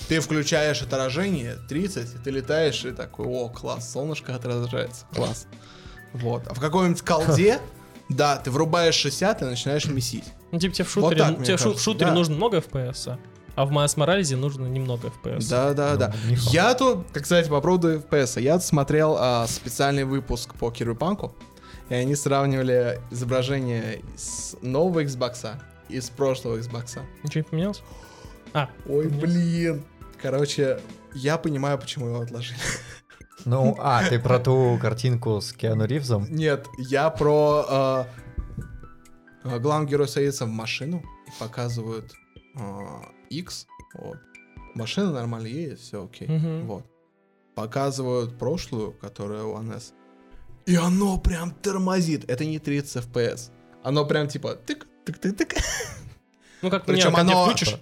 [0.08, 5.46] ты включаешь отражение 30, и ты летаешь, и такой, о, класс, солнышко отражается, класс.
[6.12, 6.46] Вот.
[6.48, 7.60] А в какой-нибудь колде,
[8.08, 10.24] да, ты врубаешь 60 и начинаешь месить.
[10.50, 12.14] Ну, типа тебе в Вот шутере, так, мне тебе шу- в кажется, шутере да.
[12.14, 13.18] нужно много FPS,
[13.54, 15.48] а в Miles Morales нужно немного FPS.
[15.48, 16.12] Да, да, Ну, да.
[16.50, 21.34] Я тут, как, кстати, по поводу FPS, я смотрел а, специальный выпуск по Кирюпанку,
[21.88, 25.56] и они сравнивали изображение с нового Xbox
[25.88, 27.00] и с прошлого Xbox.
[27.22, 27.82] Ничего не поменялось?
[28.52, 29.84] А, Ой, блин.
[30.20, 30.80] Короче,
[31.14, 32.58] я понимаю, почему его отложили.
[33.46, 36.26] Ну, а, ты про ту картинку с Киану Ривзом?
[36.28, 37.64] Нет, я про...
[37.68, 38.06] а,
[39.44, 42.12] а, главный герой садится в машину и показывают
[42.58, 43.66] а, X.
[43.94, 44.18] Вот.
[44.74, 46.28] Машина нормально едет, все окей.
[46.28, 46.66] Мгм.
[46.66, 46.86] Вот.
[47.54, 49.94] Показывают прошлую, которая One S.
[50.66, 52.28] И оно прям тормозит.
[52.30, 53.50] Это не 30 FPS.
[53.82, 55.54] Оно прям типа тык, тык, тык, тык.
[56.62, 57.76] ну как Причем мне, оно- включишь,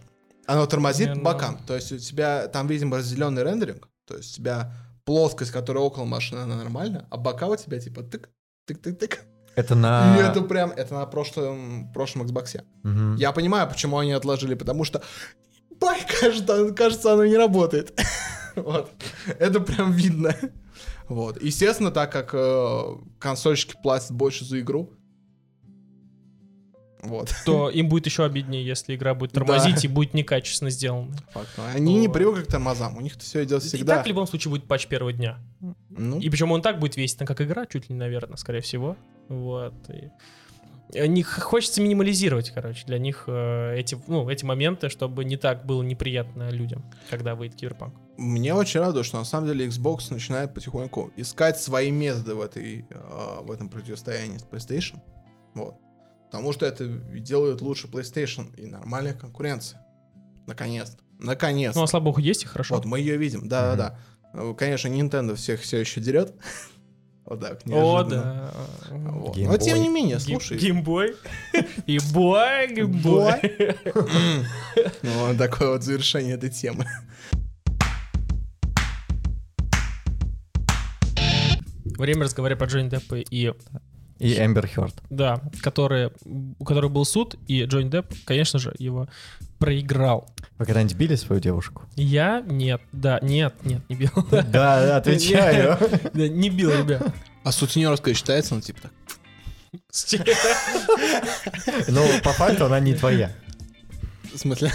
[0.49, 1.59] Оно тормозит Не, ну- бокам.
[1.67, 3.87] То есть у тебя там, видимо, разделенный рендеринг.
[4.07, 4.73] То есть у тебя
[5.05, 8.31] плоскость, которая около машины, она нормальная, а бока у тебя типа тык,
[8.67, 9.21] тык, тык, тык.
[9.57, 10.17] Это на...
[10.19, 12.63] И это прям, это на прошлом, прошлом Xbox.
[12.83, 13.17] Мгм.
[13.17, 15.03] Я понимаю, почему они отложили, потому что,
[15.79, 17.99] бай, кажется, кажется, оно не работает.
[18.57, 18.91] Вот.
[19.39, 20.35] Это прям видно.
[21.09, 21.41] Вот.
[21.41, 24.98] Естественно, так как э, консольщики платят больше за игру.
[27.03, 27.33] Вот.
[27.45, 31.15] то им будет еще обиднее, если игра будет тормозить и будет некачественно сделана.
[31.33, 31.49] Факт.
[31.57, 32.97] Но Они не привыкли к тормозам.
[32.97, 33.97] У них все идет И всегда.
[33.97, 35.39] так в любом случае будет патч первого дня.
[35.91, 38.97] Ну, И причем он так будет весить, как игра, чуть ли, наверное, скорее всего.
[39.29, 39.75] Вот.
[39.91, 40.11] И...
[40.97, 45.37] и Они х- хочется минимализировать, короче, для них э, эти, ну, эти моменты, чтобы не
[45.37, 47.95] так было неприятно людям, когда выйдет киберпанк.
[48.17, 52.87] Мне очень радует, что на самом деле Xbox начинает потихоньку искать свои методы в, этой,
[52.91, 54.97] э, в этом противостоянии с PlayStation.
[55.55, 55.77] Вот.
[56.31, 59.81] Потому что это и делает лучше PlayStation и нормальная конкуренция.
[60.47, 61.03] Наконец-то.
[61.19, 61.79] Наконец-то.
[61.79, 62.75] Ну, а слава богу, есть и хорошо.
[62.77, 63.99] Вот, мы ее видим, да-да-да.
[64.35, 66.35] Э, Конечно, Nintendo всех все еще дерет.
[67.25, 68.51] Вот так, О, неожиданно.
[68.91, 68.99] да.
[69.11, 69.37] Вот.
[69.37, 69.81] Game Но тем Boy.
[69.83, 70.57] не менее, слушай.
[70.57, 71.15] Геймбой.
[71.87, 73.77] И бой, геймбой.
[75.03, 76.87] Ну, вот такое вот завершение этой темы.
[81.85, 83.53] Время разговаривать про Джонни Деппа и
[84.19, 84.95] И Эмбер Хёрд.
[85.11, 86.11] Да, которые,
[86.59, 89.09] у которых был суд, и Джонни Депп, конечно же, его
[89.59, 90.29] проиграл.
[90.59, 91.83] Вы когда-нибудь били свою девушку?
[91.95, 92.43] Я?
[92.47, 94.11] Нет, да, нет, нет, не бил.
[94.31, 95.79] Да, отвечаю.
[96.15, 97.03] Да, Не бил, ребят.
[97.45, 98.93] А сутенерская считается, ну, типа так.
[101.89, 103.33] Ну, по факту она не твоя.
[104.35, 104.73] В смысле?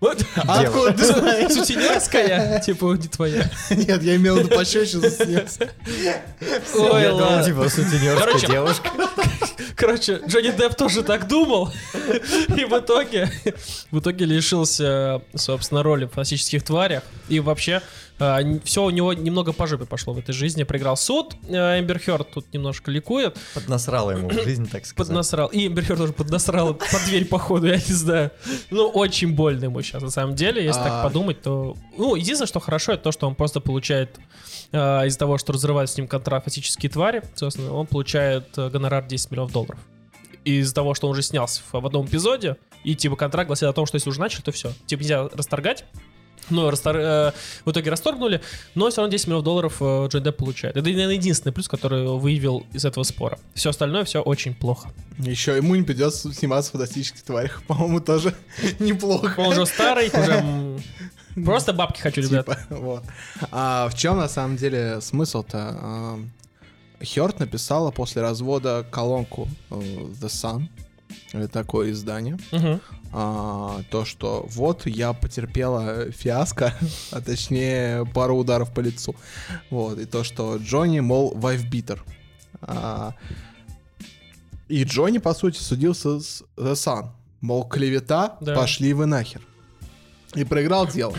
[0.00, 0.24] Вот.
[0.36, 1.52] А откуда ты знаешь?
[1.52, 2.60] Сутенерская?
[2.60, 3.50] Типа, не твоя.
[3.70, 5.04] Нет, я имел в виду пощечину.
[6.74, 7.44] Ой, ладно.
[7.44, 8.90] типа, сутенерская Короче, девушка.
[9.76, 11.72] Короче, Джонни Депп тоже так думал.
[12.56, 13.30] И в итоге,
[13.90, 17.02] в итоге лишился, собственно, роли в «Фантастических тварях».
[17.28, 17.80] И вообще,
[18.64, 20.64] все у него немного по жопе пошло в этой жизни.
[20.64, 21.34] Проиграл суд.
[21.48, 23.36] э, Эмбер Хёрд тут немножко ликует.
[23.54, 25.08] Поднасрала ему в жизнь, так сказать.
[25.08, 25.48] Поднасрал.
[25.48, 28.30] И Эмбер Хёрд тоже поднасрал под дверь, походу, я не знаю.
[28.70, 30.64] Ну, очень больно ему сейчас, на самом деле.
[30.64, 31.02] Если так А.
[31.04, 31.76] подумать, то...
[31.96, 34.18] Ну, единственное, что хорошо, это то, что он просто получает
[34.72, 39.04] э, из-за того, что разрывают с ним контракт фантастические твари, собственно, он получает э, гонорар
[39.06, 39.78] 10 миллионов долларов.
[40.44, 43.72] Из-за того, что он уже снялся в, в одном эпизоде, и типа контракт гласит о
[43.72, 44.72] том, что если уже начали, то все.
[44.86, 45.84] Типа нельзя расторгать.
[46.50, 47.32] Но растор- э,
[47.64, 48.40] в итоге расторгнули,
[48.74, 50.76] но все равно 10 миллионов долларов э, Джонни Депп получает.
[50.76, 53.38] Это, наверное, единственный плюс, который выявил из этого спора.
[53.54, 54.90] Все остальное все очень плохо.
[55.18, 57.62] Еще ему не придется сниматься в фантастических тварях.
[57.66, 58.34] По-моему, тоже
[58.78, 59.34] неплохо.
[59.38, 60.78] Он уже старый, уже
[61.44, 62.46] просто бабки хочу, ребят.
[62.46, 63.04] Типа, вот.
[63.50, 65.58] А в чем на самом деле смысл-то?
[65.58, 66.18] А,
[67.04, 70.68] Хёрд написала после развода колонку э, The Sun.
[71.32, 72.38] Это такое издание.
[72.52, 72.80] Мгм.
[73.12, 76.74] А, то, что вот я потерпела фиаско,
[77.10, 79.14] а точнее пару ударов по лицу.
[79.70, 79.98] Вот.
[79.98, 82.04] И то, что Джонни, мол, вайфбитер.
[82.60, 83.14] А,
[84.68, 87.08] и Джонни, по сути, судился с The Sun.
[87.40, 88.54] Мол, клевета, Да.
[88.54, 89.40] пошли вы нахер.
[90.34, 91.14] И проиграл дело.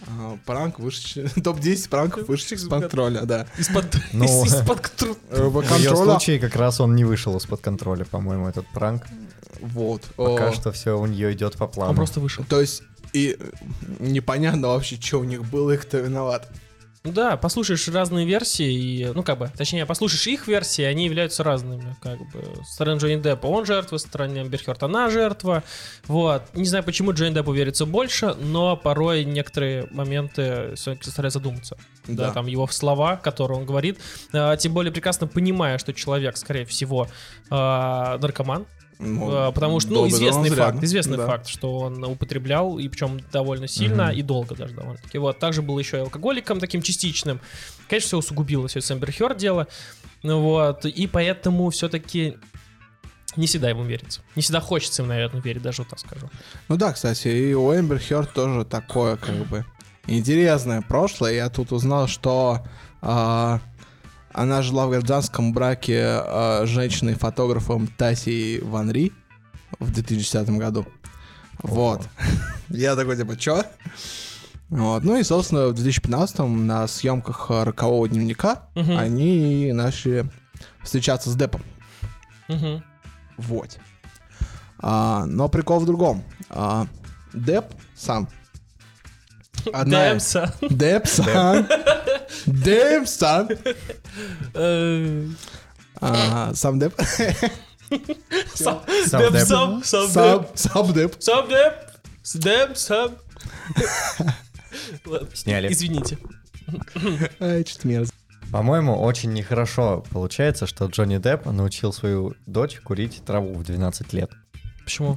[0.08, 3.46] а, пранк, вышедший, топ-10 пранков, вышедших из-под контроля, да.
[3.58, 4.26] Из-под Ну.
[4.26, 5.16] контроля.
[5.30, 9.04] Э, В случае как раз он не вышел из-под контроля, по-моему, этот пранк.
[9.60, 10.02] Вот.
[10.16, 11.90] Пока что все у нее идет по плану.
[11.90, 12.44] Он просто вышел.
[12.48, 12.82] То есть,
[13.12, 13.36] и
[13.98, 16.48] непонятно вообще, что у них было, и кто виноват.
[17.02, 21.42] Ну да, послушаешь разные версии, и, ну как бы, точнее, послушаешь их версии, они являются
[21.42, 22.62] разными, как бы.
[22.66, 25.62] Стороны Джонни Деппа он жертва, стороны Амбер Хёрд она жертва.
[26.06, 26.42] Вот.
[26.54, 31.78] Не знаю, почему Джонни Деппу верится больше, но порой некоторые моменты всё-таки заставляют задуматься.
[32.06, 32.26] Да.
[32.28, 32.32] Да.
[32.32, 33.98] там его слова, которые он говорит.
[34.34, 37.08] А, тем более прекрасно понимая, что человек, скорее всего,
[37.50, 38.66] а, наркоман,
[39.02, 41.26] Ну, А, Потому что, ну, известный факт, известный Да.
[41.26, 44.12] факт, что он употреблял, и причем довольно сильно, Мгм.
[44.12, 45.16] и долго даже довольно-таки.
[45.18, 47.40] Вот, также был еще и алкоголиком таким частичным.
[47.88, 49.66] Конечно, все усугубилось, все с Эмбер Хёрд дело.
[50.22, 52.36] Ну вот, и поэтому все-таки
[53.36, 54.20] не всегда ему верится.
[54.36, 56.28] Не всегда хочется им, наверное, верить, даже вот так скажу.
[56.68, 59.64] Ну да, кстати, и у Эмбер Хёрд тоже такое, как бы,
[60.06, 61.32] интересное прошлое.
[61.34, 62.66] Я тут узнал, что
[63.02, 63.60] а,
[64.32, 69.12] она жила в гражданском браке а, с женщиной-фотографом Тасей Ван Ри
[69.78, 70.86] в 2010 году.
[71.62, 72.02] Вот.
[72.68, 73.64] Я такой, типа, чё?
[74.68, 75.02] Вот.
[75.02, 78.96] Ну и, собственно, в 2015-м на съемках э, «Рокового дневника» Мгм.
[78.96, 80.26] они начали
[80.82, 81.62] встречаться с Депом.
[82.48, 82.84] Мгм.
[83.36, 83.78] Вот.
[84.78, 86.22] А, но прикол в другом.
[86.50, 86.86] А,
[87.32, 87.66] Деп
[87.96, 88.28] сам.
[89.72, 90.12] Одна-.
[90.14, 90.50] Деп сам.
[90.70, 91.66] Деп сам.
[94.54, 95.26] Э,
[96.00, 96.94] А, Сам Деп.
[98.54, 100.50] Сам Сам Деп, сам, сам Сам, Деп.
[100.54, 101.16] сам Деп.
[101.22, 101.74] Сам Деп.
[102.22, 103.16] С Деп, сам.
[105.06, 105.72] Ладно, Сняли.
[105.72, 106.18] Извините.
[107.40, 108.16] Ай, что-то мерзко.
[108.52, 114.30] По-моему, очень нехорошо получается, что Джонни Депп научил свою дочь курить траву в 12 лет.
[114.84, 115.16] Почему?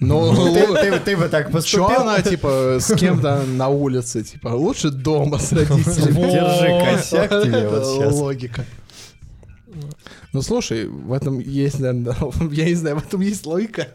[0.00, 1.86] Ну, Ты, ты- ты бы так поступил?
[1.86, 6.30] она, типа, с кем-то на улице, типа, лучше дома с родителями.
[6.30, 8.14] Держи косяк тебе вот сейчас.
[8.14, 8.64] Логика.
[10.32, 12.14] Ну, слушай, в этом есть, наверное,
[12.52, 13.88] я не знаю, в этом есть логика.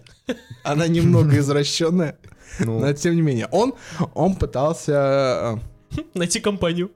[0.64, 2.18] Она немного извращенная,
[2.60, 3.48] Ну, но тем не менее.
[3.52, 3.74] Он,
[4.14, 5.60] он пытался...
[6.16, 6.92] Найти компанию.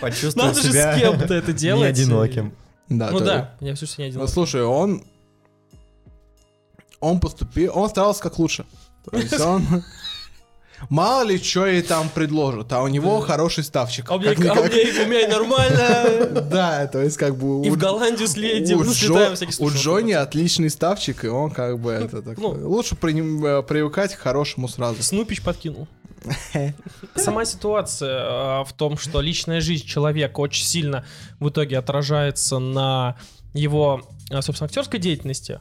[0.00, 1.90] почувствовал Надо же себя с кем-то это не делать.
[1.98, 2.48] одиноким.
[2.48, 2.50] э,
[2.94, 4.30] Да, Ну да, я все, что не Ну, одинок.
[4.30, 5.02] слушай, он...
[7.04, 7.72] Он поступил...
[7.74, 8.64] Он старался как лучше.
[9.10, 9.64] То есть он...
[10.90, 14.10] Мало ли, что ей там предложат, а у него хороший ставчик.
[14.10, 16.40] А у меня, а у меня, у меня нормально.
[16.50, 17.64] Да, то есть как бы...
[17.66, 19.70] И у- в Голландию слетим, у, слетаем, Джо- у.
[19.70, 22.48] Джонни отличный ставчик, и он как бы это так, Ну.
[22.68, 25.02] лучше при нем, э, привыкать к хорошему сразу.
[25.02, 25.86] Снупич подкинул.
[27.16, 31.04] Сама ситуация э, в том, что личная жизнь человека очень сильно
[31.40, 33.16] в итоге отражается на
[33.54, 35.60] его, э, собственно, актерской деятельности.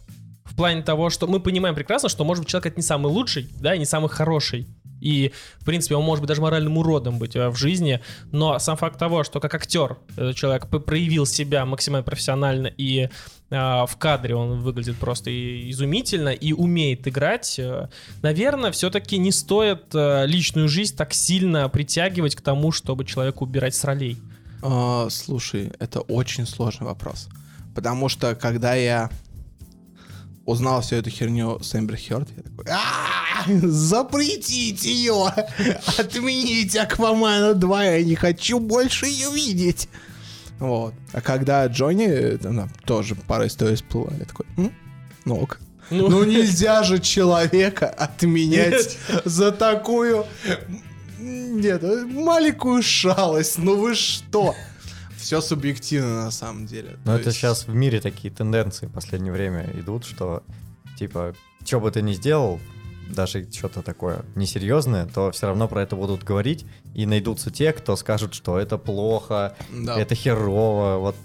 [0.54, 3.50] В плане того, что мы понимаем прекрасно, что, может быть, человек это не самый лучший,
[3.60, 4.68] да, не самый хороший.
[5.02, 8.02] И, в принципе, он может быть даже моральным уродом быть э, в жизни,
[8.32, 13.10] но сам факт того, что как актер этот человек проявил себя максимально профессионально и э,
[13.50, 15.32] в кадре он выглядит просто
[15.72, 17.90] изумительно и умеет играть, э,
[18.22, 23.74] наверное, все-таки не стоит э, личную жизнь так сильно притягивать к тому, чтобы человека убирать
[23.74, 24.20] с ролей.
[24.62, 27.28] А, слушай, это очень сложный вопрос.
[27.76, 29.10] Потому что когда я
[30.46, 35.34] узнал всю эту херню с Эмбер Хёрд, я такой, «А, запретите ее!
[35.98, 39.88] Отмените Аквамана 2, я не хочу больше ее видеть!
[40.60, 40.94] Вот.
[41.12, 44.74] А когда Джонни, там, тоже пара историй всплыла, я такой, «М?
[45.26, 45.60] ну ок.
[45.90, 50.26] Ну, Ну нельзя же человека отменять за такую...
[51.20, 54.56] Нет, маленькую шалость, ну вы что?
[55.24, 56.98] Все субъективно на самом деле.
[57.06, 60.44] Но То это есть- сейчас в мире такие тенденции в последнее время идут, что
[60.98, 61.34] типа,
[61.66, 62.60] что бы ты ни сделал,
[63.10, 66.66] даже что-то такое несерьезное, то все равно про это будут говорить,
[66.96, 69.98] и найдутся те, кто скажут, что это плохо, Да.
[70.00, 71.16] это херово, вот.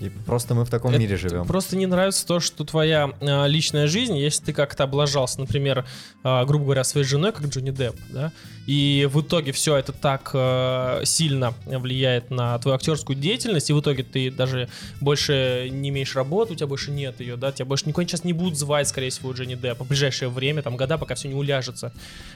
[0.00, 1.46] И просто мы в таком Это мире живем.
[1.46, 5.84] Просто не нравится то, что твоя э, личная жизнь, если ты как-то облажался, например,
[6.24, 8.32] э, грубо говоря, своей женой, как Джонни Депп, да,
[8.66, 13.80] и в итоге все это так э, сильно влияет на твою актерскую деятельность, и в
[13.80, 14.68] итоге ты даже
[15.00, 18.32] больше не имеешь работы, у тебя больше нет ее, да, тебя больше никуда сейчас не
[18.32, 21.92] будут звать, скорее всего, Джонни Деппа в ближайшее время, там, года, пока все не уляжется,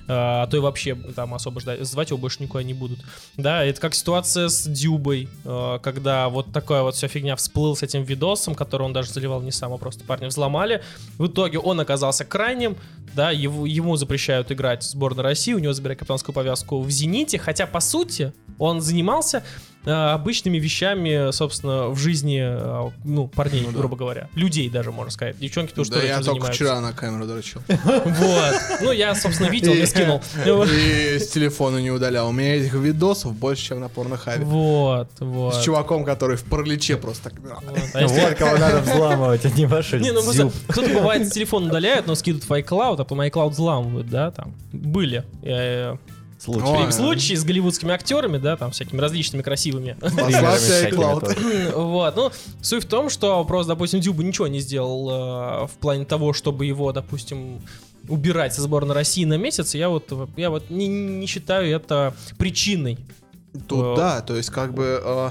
[0.09, 2.99] Э, а то и вообще там особо ждать, звать его больше никуда не будут.
[3.37, 7.83] Да, это как ситуация с Дюбой, э, когда вот такая вот вся фигня всплыл с
[7.83, 10.83] этим видосом, который он даже заливал не сам, а просто парня взломали.
[11.19, 12.77] В итоге он оказался крайним,
[13.15, 17.39] да, его, ему запрещают играть в сборной России, у него забирают капитанскую повязку в «Зените»,
[17.39, 19.43] хотя, по сути, он занимался
[19.85, 23.79] э, обычными вещами, собственно, в жизни, э, ну, парней, Ну да.
[23.79, 24.29] грубо говоря.
[24.35, 25.39] Людей даже, можно сказать.
[25.41, 26.65] Девчонки тоже Да тоже я этим только занимаются.
[26.65, 27.63] вчера на камеру дрочил.
[27.69, 28.55] Вот.
[28.81, 30.23] Ну, я, собственно, видел, не скинул.
[30.47, 32.29] И с телефона не удалял.
[32.29, 34.45] У меня этих видосов больше, чем на порнохабе.
[34.45, 35.55] Вот, вот.
[35.57, 37.41] С чуваком, который в параличе просто так...
[37.41, 37.63] Вот.
[37.95, 40.21] А если- Вот кого надо взламывать, а не ваши Не, ну
[40.69, 44.55] кто-то бывает телефон удаляет, но скидывают в iCloud, а потом iCloud взламывают, да, там.
[44.73, 45.25] Были.
[46.43, 46.67] Случай.
[46.67, 46.93] Ой.
[46.93, 49.97] случаи с голливудскими актерами, да, там всякими различными красивыми.
[51.73, 56.05] Вот, ну, суть в том, что просто, допустим, Дюба ничего не сделал э, в плане
[56.05, 57.61] того, чтобы его, допустим,
[58.09, 59.77] убирать со сборной России на месяц.
[59.77, 62.99] Я вот, я вот не, не считаю это причиной.
[63.69, 65.31] Тут Э, да, то есть как бы э,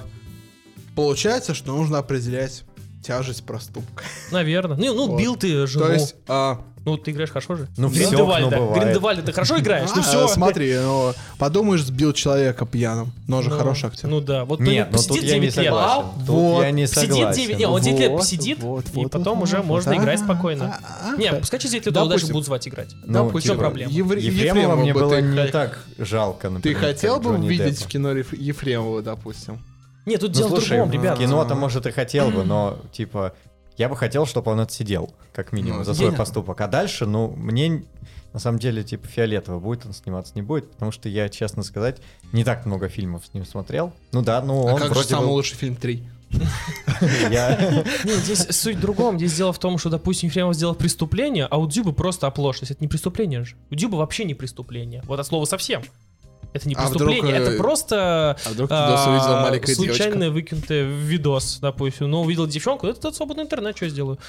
[0.95, 2.63] получается, что нужно определять
[3.03, 4.05] тяжесть проступка.
[4.31, 4.77] Наверное.
[4.77, 5.19] Ну, ну Вот.
[5.19, 5.87] бил ты жену.
[5.87, 7.67] То есть, а, Ну, ты играешь хорошо же.
[7.77, 8.57] Ну, Гриндевальда.
[8.57, 8.73] ну.
[8.73, 9.89] Гриндевальда, ты хорошо играешь?
[9.95, 10.27] Ну, а, все.
[10.27, 14.09] смотри, ну, подумаешь, сбил человека пьяным, но же хороший актер.
[14.09, 15.65] Ну да, вот Нет, ну тут посидит я не 9 лет.
[15.65, 16.25] согласен.
[16.25, 17.41] Тут я не Посидит согласен.
[17.43, 18.59] 9 не, он 9 лет посидит,
[18.95, 20.79] и потом уже можно играть спокойно.
[20.83, 22.89] а, а, Не, пускай через 9 лет даже будут звать играть.
[23.05, 23.91] Ну, Допустим, в чем проблема?
[23.91, 28.11] Ефремова мне было ты не так жалко, Ты например, хотел как бы увидеть в кино
[28.13, 29.59] Еф- Ефремова, допустим?
[30.07, 31.19] Нет, тут Ну, дело в другом, ребят.
[31.19, 33.33] кино-то, может, и хотел бы, но, типа,
[33.81, 36.61] Я бы хотел, чтобы он отсидел, как минимум, Ну, за свой поступок.
[36.61, 37.83] А дальше, ну, мне
[38.31, 41.97] на самом деле, типа, фиолетово, будет он сниматься, не будет, потому что я, честно сказать,
[42.31, 43.91] не так много фильмов с ним смотрел.
[44.11, 45.31] Ну да, ну А он как же вроде самый бы...
[45.31, 46.03] лучший фильм 3?
[47.31, 47.83] Я...
[48.03, 49.17] Не, здесь суть в другом.
[49.17, 52.71] Здесь дело в том, что, допустим, Ефремов сделал преступление, а у Дзюбы просто оплошность.
[52.71, 53.55] Это не преступление же.
[53.71, 55.01] У Дзюбы вообще не преступление.
[55.07, 55.81] Вот от слова совсем.
[56.53, 61.59] Это не А вдруг, преступление, э, это просто А вдруг а, увидел случайно выкинутый видос,
[61.61, 62.09] допустим.
[62.11, 64.19] Ну, увидел девчонку, это тот свободный интернет, что я сделаю?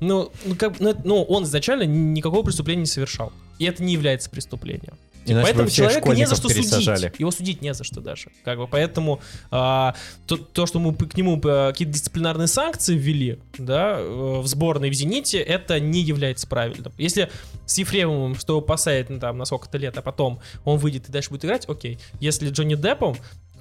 [0.00, 3.32] Ну, ну, как, ну, это- ну, он изначально никакого преступления не совершал.
[3.58, 4.94] И это не является преступлением.
[5.24, 6.96] Иначе Поэтому человека не за что пересажали.
[6.96, 7.20] судить.
[7.20, 8.30] Его судить не за что даже.
[8.44, 9.20] Как бы, поэтому
[9.50, 9.94] а,
[10.26, 14.94] то, то, что мы к нему какие-то дисциплинарные санкции ввели, да, э, в сборной в
[14.94, 16.92] Зените, это не является правильным.
[16.98, 17.30] Если
[17.66, 21.30] с Ефремовым, что посадят ну, там, на сколько-то лет, а потом он выйдет и дальше
[21.30, 21.98] будет играть, окей.
[22.20, 23.16] Если Джонни Деппом,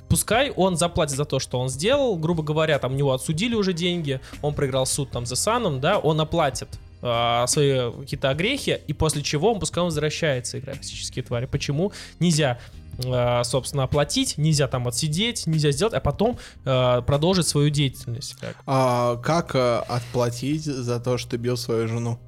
[0.09, 3.74] пускай он заплатит за то, что он сделал, грубо говоря, там у него отсудили уже
[3.74, 6.68] деньги, он проиграл суд там за Саном, да, он оплатит
[7.02, 11.45] а, свои какие-то огрехи, и после чего он пускай он возвращается играть в физические твари.
[11.45, 12.60] Почему нельзя,
[13.06, 18.36] а, собственно, оплатить, нельзя там отсидеть, нельзя сделать, а потом а, продолжить свою деятельность?
[18.39, 18.56] Как?
[18.66, 22.20] А как э, отплатить за то, что ты бил свою жену?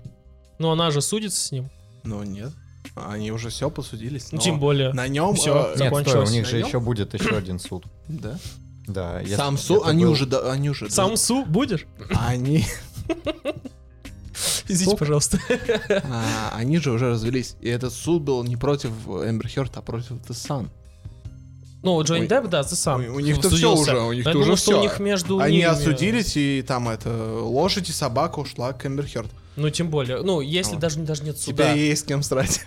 [0.60, 1.70] Ну, она же судится с ним.
[2.04, 2.52] Ну нет.
[2.96, 4.32] Они уже все посудились.
[4.32, 4.92] Ну, но тем более.
[4.94, 5.36] На нем...
[5.36, 5.56] Всё.
[5.56, 6.32] э, Нет, стой, у закончилось.
[6.32, 6.68] них же Наём?
[6.68, 7.86] еще будет еще один суд.
[8.08, 8.38] Да.
[8.88, 9.22] Да.
[9.22, 10.90] если Сам суд, это они был- уже, да, они уже...
[10.90, 11.86] Сам Су будешь?
[12.14, 12.66] Они,
[14.68, 15.00] Извините, Сук.
[15.00, 15.40] пожалуйста.
[16.10, 17.56] а, они же уже развелись.
[17.62, 20.70] И этот суд был не против Эмбер Хёрд, а против The Sun.
[21.84, 22.28] Ну, Джонни.
[22.28, 23.02] Депп, да, ты сам.
[23.02, 23.82] У- у них-то судился.
[23.92, 24.80] уже, у них-то уже думаю, всё.
[24.80, 27.12] у них между Они ними- осудились, и там это
[27.42, 29.30] лошадь и собака ушла к Эмбер Хёрд.
[29.58, 30.22] Ну, тем более.
[30.24, 30.80] Ну, если Вот.
[30.80, 31.72] даже, даже нет суда.
[31.72, 32.62] Теперь есть с кем срать.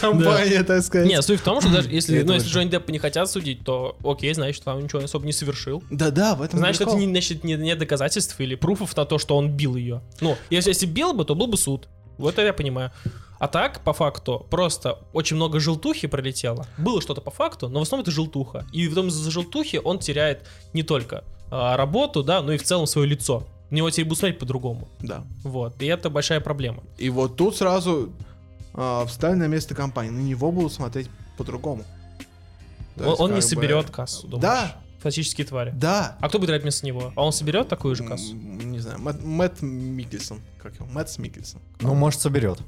[0.00, 1.08] Компания, так сказать.
[1.08, 2.48] Не, суть в том, что даже если, ну, если.
[2.48, 5.82] Джонни Деппа не хотят судить, то окей, значит, он ничего особо не совершил.
[5.90, 9.36] Да-да, в этом Значит, это не, значит, не, не доказательств или пруфов на то, что
[9.36, 10.02] он бил ее.
[10.20, 11.88] Ну, если, если бил бы, то был бы суд.
[12.18, 12.92] Вот это я понимаю.
[13.38, 16.66] А так, по факту, просто очень много желтухи пролетело.
[16.76, 18.66] Было что-то по факту, но в основном это желтуха.
[18.72, 22.64] И в том из-за желтухи он теряет не только а, работу, да, но и в
[22.64, 23.46] целом свое лицо.
[23.70, 24.88] На него теперь будут смотреть по-другому.
[25.00, 25.24] Да.
[25.44, 25.80] Вот.
[25.82, 26.82] И это большая проблема.
[26.96, 28.10] И вот тут сразу
[28.80, 30.10] а, встали на место компании.
[30.10, 31.84] На него будут смотреть по-другому.
[32.96, 34.42] Он, есть он не как бы- соберет кассу, думаешь?
[34.42, 35.72] Да, Фантастические твари.
[35.76, 36.16] да.
[36.20, 37.12] А кто будет играть вместо него?
[37.14, 38.34] А он соберет такую же кассу?
[38.34, 40.40] Не знаю, Мэтт, Мэтт Микельсон.
[40.62, 40.86] Как его?
[40.86, 41.60] Мэтт Микельсон.
[41.80, 42.58] Ну, может, соберет.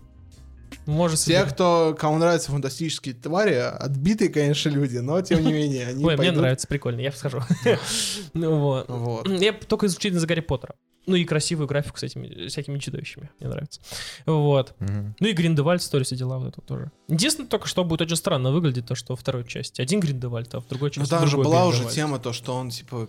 [0.86, 1.52] Может, Те, соберет.
[1.54, 6.16] кто, кому нравятся фантастические твари, отбитые, конечно, люди, но тем не менее, они Ой, мне
[6.16, 6.36] пойдут.
[6.36, 7.40] нравится, прикольно, я схожу.
[8.34, 8.88] Ну вот.
[8.88, 9.28] Вот.
[9.28, 10.74] Я только исключительно за Гарри Поттера.
[11.06, 13.30] Ну и красивую графику с этими всякими чудовищами.
[13.40, 13.80] Мне нравится.
[14.26, 14.74] Вот.
[14.80, 15.16] Мгм.
[15.18, 16.92] Ну и Гриндевальд, история все дела вот это тоже.
[17.08, 20.60] Единственное только, что будет очень странно выглядеть, то, что во второй части один Гриндевальд, а
[20.60, 21.94] в другой Ну части там же была уже Гриндевальд.
[21.94, 23.08] тема, то, что он, типа,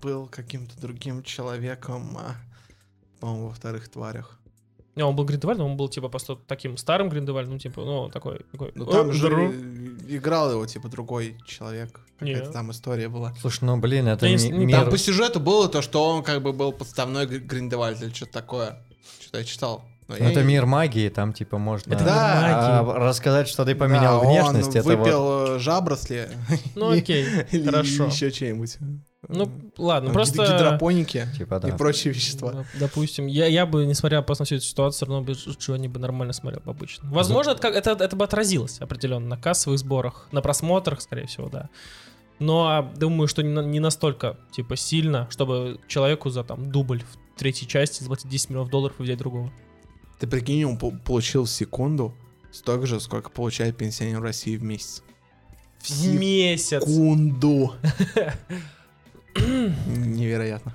[0.00, 2.36] был каким-то другим человеком, а,
[3.20, 4.38] по-моему, во вторых тварях.
[4.94, 8.40] Не, он был Гриндевальдом, он был типа просто таким старым Гриндевальдом, ну типа, ну такой,
[8.50, 8.72] такой.
[8.74, 9.52] Ну «О, там же здорово».
[10.08, 12.00] играл его, типа, другой человек.
[12.18, 12.52] Какая-то Не.
[12.52, 13.32] там история была.
[13.40, 14.80] Слушай, ну, блин, это Ну, не мир...
[14.80, 18.32] Там по сюжету было то, что он как бы был подставной Гр- Гриндевальд или что-то
[18.32, 18.82] такое.
[19.20, 19.84] Что-то я читал.
[20.08, 21.92] Но Ну, я это не- мир магии, там, типа, можно...
[21.94, 22.80] Это Да.
[22.80, 24.98] а, рассказать, что ты Да, поменял внешность, он это вот...
[24.98, 26.28] выпил э, жабросли.
[26.74, 28.06] Ну окей, Или хорошо.
[28.06, 28.78] еще что-нибудь.
[29.28, 30.42] Ну ладно, Гид- просто...
[30.46, 31.76] Гидропоники Типа, и да.
[31.76, 32.52] прочие вещества.
[32.52, 35.98] Доп- Допустим, я, я бы, несмотря на всю эту ситуацию, все равно бы Джонни бы
[36.00, 37.10] нормально смотрел бы обычно.
[37.12, 41.48] Возможно, это, как, это, это бы отразилось определенно на кассовых сборах, на просмотрах, скорее всего,
[41.50, 41.68] да.
[42.38, 47.02] Но а, думаю, что не, на- не настолько, типа, сильно, чтобы человеку за там дубль
[47.02, 49.50] в третьей части заплатить 10 миллионов долларов и взять другого.
[50.20, 52.14] Ты прикинь, он по- получил в секунду
[52.52, 55.02] столько же, сколько получает пенсионер в России в месяц.
[55.80, 56.82] В месяц.
[56.82, 57.72] Секунду.
[59.36, 60.72] Невероятно.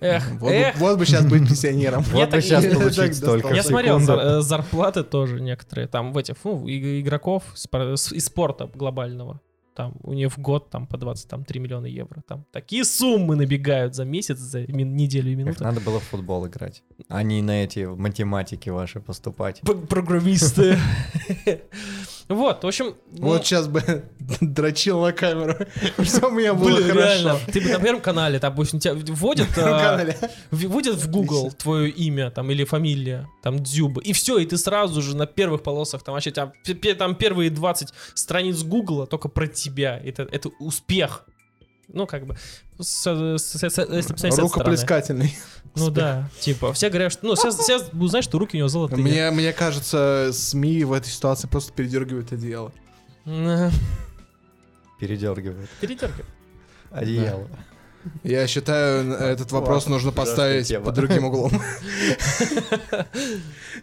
[0.00, 0.76] Эх, Вот, бы- эх.
[0.76, 2.04] вот бы сейчас быть пенсионером.
[2.12, 3.52] Я Вот бы сейчас я так получить столько.
[3.52, 9.40] Я смотрел э, зарплаты тоже некоторые, там, в этих, ну, игроков из спорта глобального.
[9.78, 12.20] Там, у них в год там по 23 миллиона евро.
[12.26, 15.62] Там такие суммы набегают за месяц, за мин- неделю и Как минуту.
[15.64, 19.60] надо было в футбол играть, а не на эти математики ваши поступать.
[19.88, 20.76] Программисты.
[22.28, 23.82] Вот, в общем, ну, Вот сейчас бы
[24.40, 25.56] дрочил на камеру,
[26.02, 27.00] что у меня было блин, хорошо.
[27.00, 29.98] реально, ты бы на первом канале, допустим, тебя вводят, а,
[30.50, 35.00] вводят в Google твое имя там или фамилия, там Дзюба, и все, и ты сразу
[35.00, 36.52] же на первых полосах, там вообще там,
[36.98, 41.24] там первые 20 страниц Гугла только про тебя, это, это успех.
[41.90, 42.36] Ну, как бы,
[42.78, 44.42] с- с- с- с- если стороны.
[44.42, 45.36] Рукоплескательный.
[45.74, 48.68] Ну да, типа, все говорят, что, ну, сейчас, сейчас будут знать, что руки у него
[48.68, 49.02] золотые.
[49.02, 52.72] Мне, мне кажется, СМИ в этой ситуации просто передергивают одеяло.
[53.24, 53.70] М,
[55.00, 56.24] Передергивает Передергивай.
[56.90, 57.48] одеяло.
[58.24, 61.52] Я считаю, этот вопрос Ладно, нужно поставить под другим углом.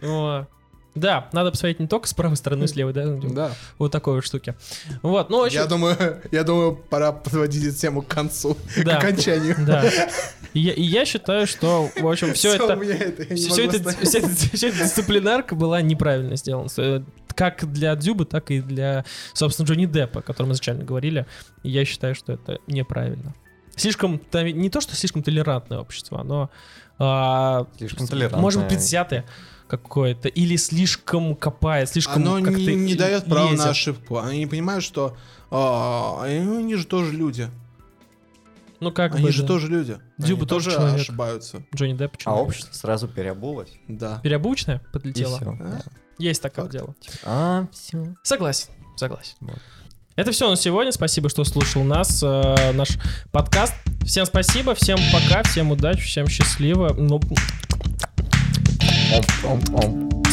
[0.96, 3.06] Да, надо посмотреть не только с правой стороны, с левой, да?
[3.06, 3.50] Да.
[3.78, 4.54] Вот такой вот штуки.
[5.02, 5.56] Вот, ну, очень...
[5.56, 8.96] Я думаю, я думаю, пора подводить эту тему к концу, Да.
[8.96, 9.54] к окончанию.
[9.66, 9.84] Да.
[10.54, 12.80] И я, и я считаю, что, в общем, все Всё, это...
[13.36, 14.08] Все это, остановить.
[14.08, 16.68] вся, эта, вся эта дисциплинарка была неправильно сделана.
[16.78, 17.02] Э,
[17.34, 21.26] Как для Дзюбы, так и для, собственно, Джонни Деппа, о котором мы изначально говорили.
[21.62, 23.34] И я считаю, что это неправильно.
[23.76, 26.48] Слишком, не то, что слишком толерантное общество, но...
[26.98, 28.40] а, Слишком толерантное.
[28.40, 29.26] Может быть, предвзятое
[29.68, 30.28] какое-то.
[30.28, 34.18] Или слишком копает, слишком Оно как-то не, не дает права на ошибку.
[34.18, 35.16] Они не понимают, что
[35.50, 37.48] а, они же тоже люди.
[38.78, 39.48] Ну, как Они бы, же да.
[39.48, 39.98] тоже люди.
[40.18, 41.00] Дюба Они тоже тоже человек.
[41.00, 41.62] ошибаются.
[41.74, 42.46] Джонни Депп А человек.
[42.48, 43.70] общество сразу переобулось.
[43.88, 44.20] Да.
[44.22, 45.36] Переобученное И подлетело.
[45.38, 45.58] все.
[45.60, 45.80] А?
[46.18, 46.72] Есть такое Факт.
[46.72, 46.94] дело.
[47.24, 48.14] А, все.
[48.22, 49.34] Согласен, согласен.
[49.40, 49.58] Вот.
[50.14, 50.92] Это все на сегодня.
[50.92, 52.98] Спасибо, что слушал нас, э, наш
[53.32, 53.74] подкаст.
[54.04, 56.92] Всем спасибо, всем пока, всем удачи, всем счастливо.
[56.94, 57.20] Ну,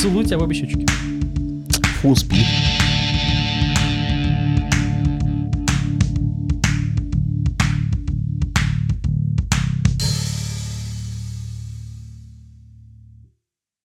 [0.02, 0.86] целую тебя в обе щечки.
[2.02, 2.46] Фу, спит.